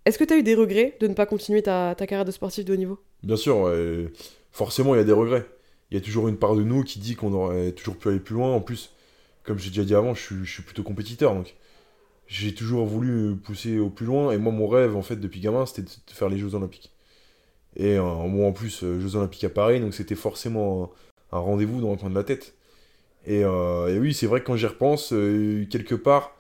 Est-ce 0.05 0.19
que 0.19 0.25
tu 0.25 0.35
as 0.35 0.39
eu 0.39 0.43
des 0.43 0.55
regrets 0.55 0.97
de 1.01 1.09
ne 1.09 1.15
pas 1.15 1.27
continuer 1.27 1.63
ta, 1.63 1.95
ta 1.97 2.07
carrière 2.07 2.25
de 2.25 2.31
sportif 2.31 2.65
de 2.65 2.73
haut 2.73 2.77
niveau? 2.77 2.99
Bien 3.23 3.37
sûr, 3.37 3.59
ouais, 3.59 4.13
forcément, 4.53 4.95
il 4.95 4.99
y 4.99 5.01
a 5.01 5.05
des 5.05 5.13
regrets. 5.13 5.47
Il 5.91 5.95
y 5.97 5.99
a 5.99 6.01
toujours 6.01 6.29
une 6.29 6.37
part 6.39 6.55
de 6.57 6.63
nous 6.63 6.83
qui 6.85 6.99
dit 6.99 7.15
qu'on 7.17 7.33
aurait 7.33 7.73
toujours 7.73 7.97
pu 7.97 8.09
aller 8.09 8.21
plus 8.21 8.35
loin. 8.35 8.53
En 8.53 8.61
plus, 8.61 8.93
comme 9.45 9.59
j'ai 9.59 9.71
déjà 9.71 9.85
dit 9.85 9.95
avant, 9.95 10.15
je 10.15 10.23
suis, 10.23 10.45
je 10.45 10.53
suis 10.53 10.63
plutôt 10.63 10.83
compétiteur, 10.83 11.35
donc 11.35 11.55
j'ai 12.27 12.55
toujours 12.55 12.87
voulu 12.87 13.37
pousser 13.37 13.79
au 13.79 13.91
plus 13.91 14.07
loin. 14.07 14.33
Et 14.33 14.39
moi, 14.39 14.53
mon 14.53 14.69
rêve, 14.69 14.97
en 14.97 15.03
fait, 15.03 15.17
depuis 15.17 15.41
gamin, 15.41 15.67
c'était 15.67 15.83
de 15.83 16.13
faire 16.13 16.29
les 16.29 16.39
Jeux 16.39 16.55
Olympiques. 16.55 16.93
Et 17.77 17.99
euh, 17.99 18.03
moi, 18.03 18.49
en 18.49 18.53
plus, 18.53 18.83
euh, 18.85 19.01
Jeux 19.01 19.17
Olympiques 19.17 19.45
à 19.45 19.51
Paris, 19.51 19.81
donc 19.81 19.95
c'était 19.95 20.15
forcément 20.15 20.93
un, 21.33 21.39
rendez-vous 21.39 21.81
dans 21.81 21.91
le 21.91 21.97
coin 21.97 22.11
de 22.11 22.15
la 22.15 22.25
tête. 22.25 22.55
Et, 23.27 23.45
euh, 23.45 23.99
oui, 23.99 24.15
c'est 24.15 24.27
vrai 24.27 24.41
que 24.41 24.47
quand 24.47 24.57
j'y 24.57 24.67
repense, 24.67 25.13
euh, 25.13 25.67
quelque 25.71 25.95
part, 25.95 26.37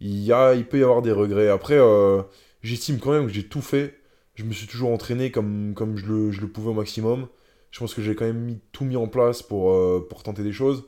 il, 0.00 0.18
y 0.24 0.32
a, 0.32 0.54
il 0.54 0.66
peut 0.66 0.78
y 0.78 0.82
avoir 0.82 1.02
des 1.02 1.12
regrets. 1.12 1.48
Après, 1.48 1.76
euh, 1.78 2.22
j'estime 2.62 2.98
quand 2.98 3.12
même 3.12 3.26
que 3.26 3.32
j'ai 3.32 3.44
tout 3.46 3.62
fait. 3.62 3.94
Je 4.34 4.44
me 4.44 4.52
suis 4.52 4.66
toujours 4.66 4.90
entraîné 4.90 5.30
comme, 5.30 5.74
comme 5.74 5.96
je, 5.96 6.06
le, 6.06 6.30
je 6.32 6.40
le 6.40 6.48
pouvais 6.48 6.70
au 6.70 6.74
maximum. 6.74 7.28
Je 7.70 7.78
pense 7.80 7.94
que 7.94 8.02
j'ai 8.02 8.14
quand 8.14 8.24
même 8.24 8.40
mis, 8.40 8.60
tout 8.72 8.84
mis 8.84 8.96
en 8.96 9.08
place 9.08 9.42
pour, 9.42 9.72
euh, 9.72 10.06
pour 10.08 10.22
tenter 10.22 10.42
des 10.42 10.52
choses. 10.52 10.84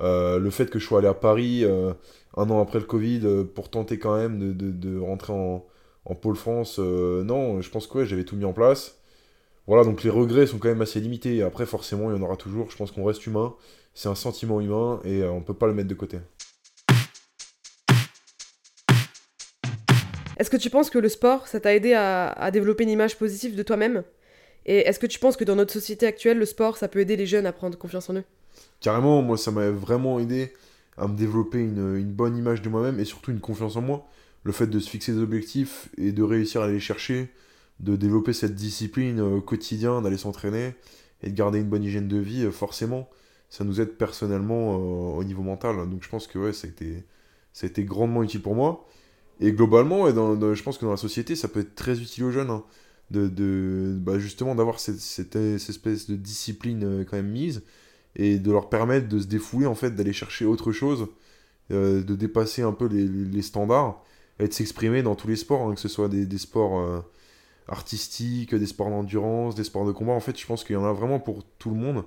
Euh, 0.00 0.38
le 0.38 0.50
fait 0.50 0.70
que 0.70 0.78
je 0.78 0.84
sois 0.84 1.00
allé 1.00 1.08
à 1.08 1.14
Paris 1.14 1.64
euh, 1.64 1.92
un 2.36 2.48
an 2.50 2.60
après 2.60 2.78
le 2.78 2.84
Covid 2.84 3.20
euh, 3.24 3.44
pour 3.44 3.68
tenter 3.68 3.98
quand 3.98 4.16
même 4.16 4.54
de, 4.54 4.70
de, 4.70 4.98
rentrer 4.98 5.32
en, 5.32 5.66
en 6.04 6.14
pôle 6.14 6.36
France, 6.36 6.78
non, 6.78 7.60
je 7.60 7.70
pense 7.70 7.86
que 7.86 7.98
ouais, 7.98 8.06
j'avais 8.06 8.24
tout 8.24 8.36
mis 8.36 8.44
en 8.44 8.52
place. 8.52 8.98
Voilà, 9.66 9.84
donc 9.84 10.02
les 10.02 10.10
regrets 10.10 10.46
sont 10.46 10.58
quand 10.58 10.68
même 10.68 10.80
assez 10.80 11.00
limités. 11.00 11.42
Après, 11.42 11.66
forcément, 11.66 12.10
il 12.10 12.16
y 12.16 12.18
en 12.18 12.22
aura 12.22 12.36
toujours. 12.36 12.70
Je 12.70 12.76
pense 12.76 12.90
qu'on 12.90 13.04
reste 13.04 13.26
humain. 13.26 13.54
C'est 13.92 14.08
un 14.08 14.14
sentiment 14.14 14.60
humain 14.60 15.00
et 15.04 15.24
on 15.24 15.42
peut 15.42 15.54
pas 15.54 15.66
le 15.66 15.74
mettre 15.74 15.88
de 15.88 15.94
côté. 15.94 16.18
Est-ce 20.38 20.48
que 20.48 20.56
tu 20.56 20.70
penses 20.70 20.88
que 20.88 20.98
le 20.98 21.08
sport, 21.08 21.48
ça 21.48 21.60
t'a 21.60 21.74
aidé 21.74 21.92
à 21.92 22.50
développer 22.50 22.84
une 22.84 22.90
image 22.90 23.18
positive 23.18 23.56
de 23.56 23.62
toi-même? 23.62 24.04
Et 24.64 24.78
est-ce 24.80 24.98
que 24.98 25.06
tu 25.06 25.18
penses 25.18 25.36
que 25.36 25.44
dans 25.44 25.56
notre 25.56 25.72
société 25.72 26.06
actuelle, 26.06 26.38
le 26.38 26.44
sport, 26.46 26.76
ça 26.76 26.88
peut 26.88 27.00
aider 27.00 27.16
les 27.16 27.26
jeunes 27.26 27.46
à 27.46 27.52
prendre 27.52 27.76
confiance 27.76 28.08
en 28.10 28.14
eux? 28.14 28.24
Carrément, 28.80 29.22
moi, 29.22 29.36
ça 29.36 29.50
m'a 29.50 29.70
vraiment 29.70 30.18
aidé 30.20 30.52
à 30.96 31.08
me 31.08 31.16
développer 31.16 31.58
une, 31.58 32.02
bonne 32.12 32.36
image 32.36 32.62
de 32.62 32.68
moi-même 32.68 33.00
et 33.00 33.04
surtout 33.04 33.30
une 33.30 33.40
confiance 33.40 33.76
en 33.76 33.82
moi. 33.82 34.06
Le 34.44 34.52
fait 34.52 34.66
de 34.66 34.78
se 34.78 34.88
fixer 34.88 35.12
des 35.12 35.20
objectifs 35.20 35.88
et 35.98 36.12
de 36.12 36.22
réussir 36.22 36.62
à 36.62 36.68
les 36.68 36.80
chercher, 36.80 37.30
de 37.80 37.96
développer 37.96 38.32
cette 38.32 38.54
discipline 38.54 39.20
euh, 39.20 39.36
au 39.36 39.40
quotidien, 39.40 40.00
d'aller 40.02 40.16
s'entraîner 40.16 40.74
et 41.22 41.30
de 41.30 41.34
garder 41.36 41.58
une 41.58 41.68
bonne 41.68 41.82
hygiène 41.84 42.08
de 42.08 42.18
vie, 42.18 42.44
euh, 42.44 42.50
forcément, 42.50 43.08
ça 43.50 43.64
nous 43.64 43.80
aide 43.80 43.96
personnellement 43.96 44.74
euh, 44.74 45.18
au 45.18 45.24
niveau 45.24 45.42
mental. 45.42 45.76
Donc 45.90 46.02
je 46.02 46.08
pense 46.08 46.26
que 46.26 46.38
ouais, 46.38 46.52
ça 46.52 46.66
a 46.68 46.70
été, 46.70 47.04
ça 47.52 47.66
a 47.66 47.70
été 47.70 47.84
grandement 47.84 48.22
utile 48.22 48.42
pour 48.42 48.54
moi. 48.54 48.86
Et 49.40 49.52
globalement, 49.52 50.10
dans- 50.12 50.54
je 50.54 50.62
pense 50.62 50.78
que 50.78 50.84
dans 50.84 50.90
la 50.92 50.96
société, 50.96 51.36
ça 51.36 51.48
peut 51.48 51.60
être 51.60 51.74
très 51.74 52.00
utile 52.00 52.24
aux 52.24 52.30
jeunes. 52.30 52.50
hein, 52.50 52.64
de, 53.10 53.26
de- 53.28 53.96
bah, 54.00 54.18
justement 54.18 54.54
d'avoir 54.54 54.80
cette, 54.80 54.96
espèce 55.36 56.10
de 56.10 56.16
discipline 56.16 56.84
euh, 56.84 57.04
quand 57.04 57.16
même 57.16 57.30
mise 57.30 57.62
et 58.18 58.38
de 58.38 58.52
leur 58.52 58.68
permettre 58.68 59.08
de 59.08 59.18
se 59.20 59.26
défouler, 59.26 59.66
en 59.66 59.74
fait, 59.74 59.92
d'aller 59.92 60.12
chercher 60.12 60.44
autre 60.44 60.72
chose, 60.72 61.08
euh, 61.70 62.02
de 62.02 62.14
dépasser 62.14 62.62
un 62.62 62.72
peu 62.72 62.86
les, 62.86 63.42
standards 63.42 64.02
et 64.40 64.48
de 64.48 64.52
s'exprimer 64.52 65.02
dans 65.02 65.14
tous 65.14 65.28
les 65.28 65.36
sports, 65.36 65.68
hein, 65.68 65.74
que 65.74 65.80
ce 65.80 65.88
soit 65.88 66.08
des, 66.08 66.38
sports 66.38 66.80
euh, 66.80 67.00
artistiques, 67.68 68.54
des 68.54 68.66
sports 68.66 68.90
d'endurance, 68.90 69.54
des 69.54 69.64
sports 69.64 69.86
de 69.86 69.92
combat. 69.92 70.12
En 70.12 70.20
fait, 70.20 70.38
je 70.38 70.46
pense 70.46 70.64
qu'il 70.64 70.74
y 70.74 70.78
en 70.78 70.84
a 70.84 70.92
vraiment 70.92 71.20
pour 71.20 71.44
tout 71.58 71.70
le 71.70 71.76
monde 71.76 72.04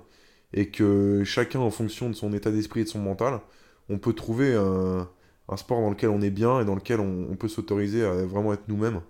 et 0.52 0.68
que 0.68 1.24
chacun, 1.24 1.60
en 1.60 1.70
fonction 1.70 2.10
de 2.10 2.14
son 2.14 2.32
état 2.32 2.50
d'esprit 2.50 2.80
et 2.82 2.84
de 2.84 2.88
son 2.88 3.00
mental, 3.00 3.40
on 3.88 3.98
peut 3.98 4.12
trouver 4.12 4.54
un, 4.54 5.08
sport 5.56 5.80
dans 5.80 5.90
lequel 5.90 6.10
on 6.10 6.20
est 6.22 6.30
bien 6.30 6.60
et 6.60 6.64
dans 6.64 6.74
lequel 6.74 7.00
on 7.00 7.36
peut 7.36 7.48
s'autoriser 7.48 8.04
à 8.04 8.24
vraiment 8.24 8.52
être 8.54 8.68
nous-mêmes. 8.68 9.00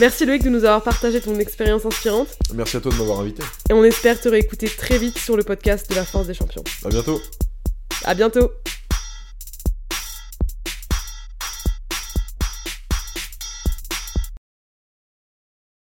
Merci 0.00 0.24
Loïc 0.24 0.42
de 0.42 0.48
nous 0.48 0.64
avoir 0.64 0.82
partagé 0.82 1.20
ton 1.20 1.38
expérience 1.38 1.84
inspirante 1.84 2.28
Merci 2.54 2.78
à 2.78 2.80
toi 2.80 2.90
de 2.90 2.96
m'avoir 2.96 3.20
invité. 3.20 3.42
et 3.68 3.74
on 3.74 3.84
espère 3.84 4.18
te 4.18 4.30
réécouter 4.30 4.66
très 4.66 4.96
vite 4.96 5.18
sur 5.18 5.36
le 5.36 5.42
podcast 5.42 5.90
de 5.90 5.94
la 5.94 6.04
Force 6.06 6.26
des 6.26 6.32
Champions. 6.32 6.64
À 6.84 6.88
bientôt. 6.88 7.20
À 8.04 8.14
bientôt 8.14 8.50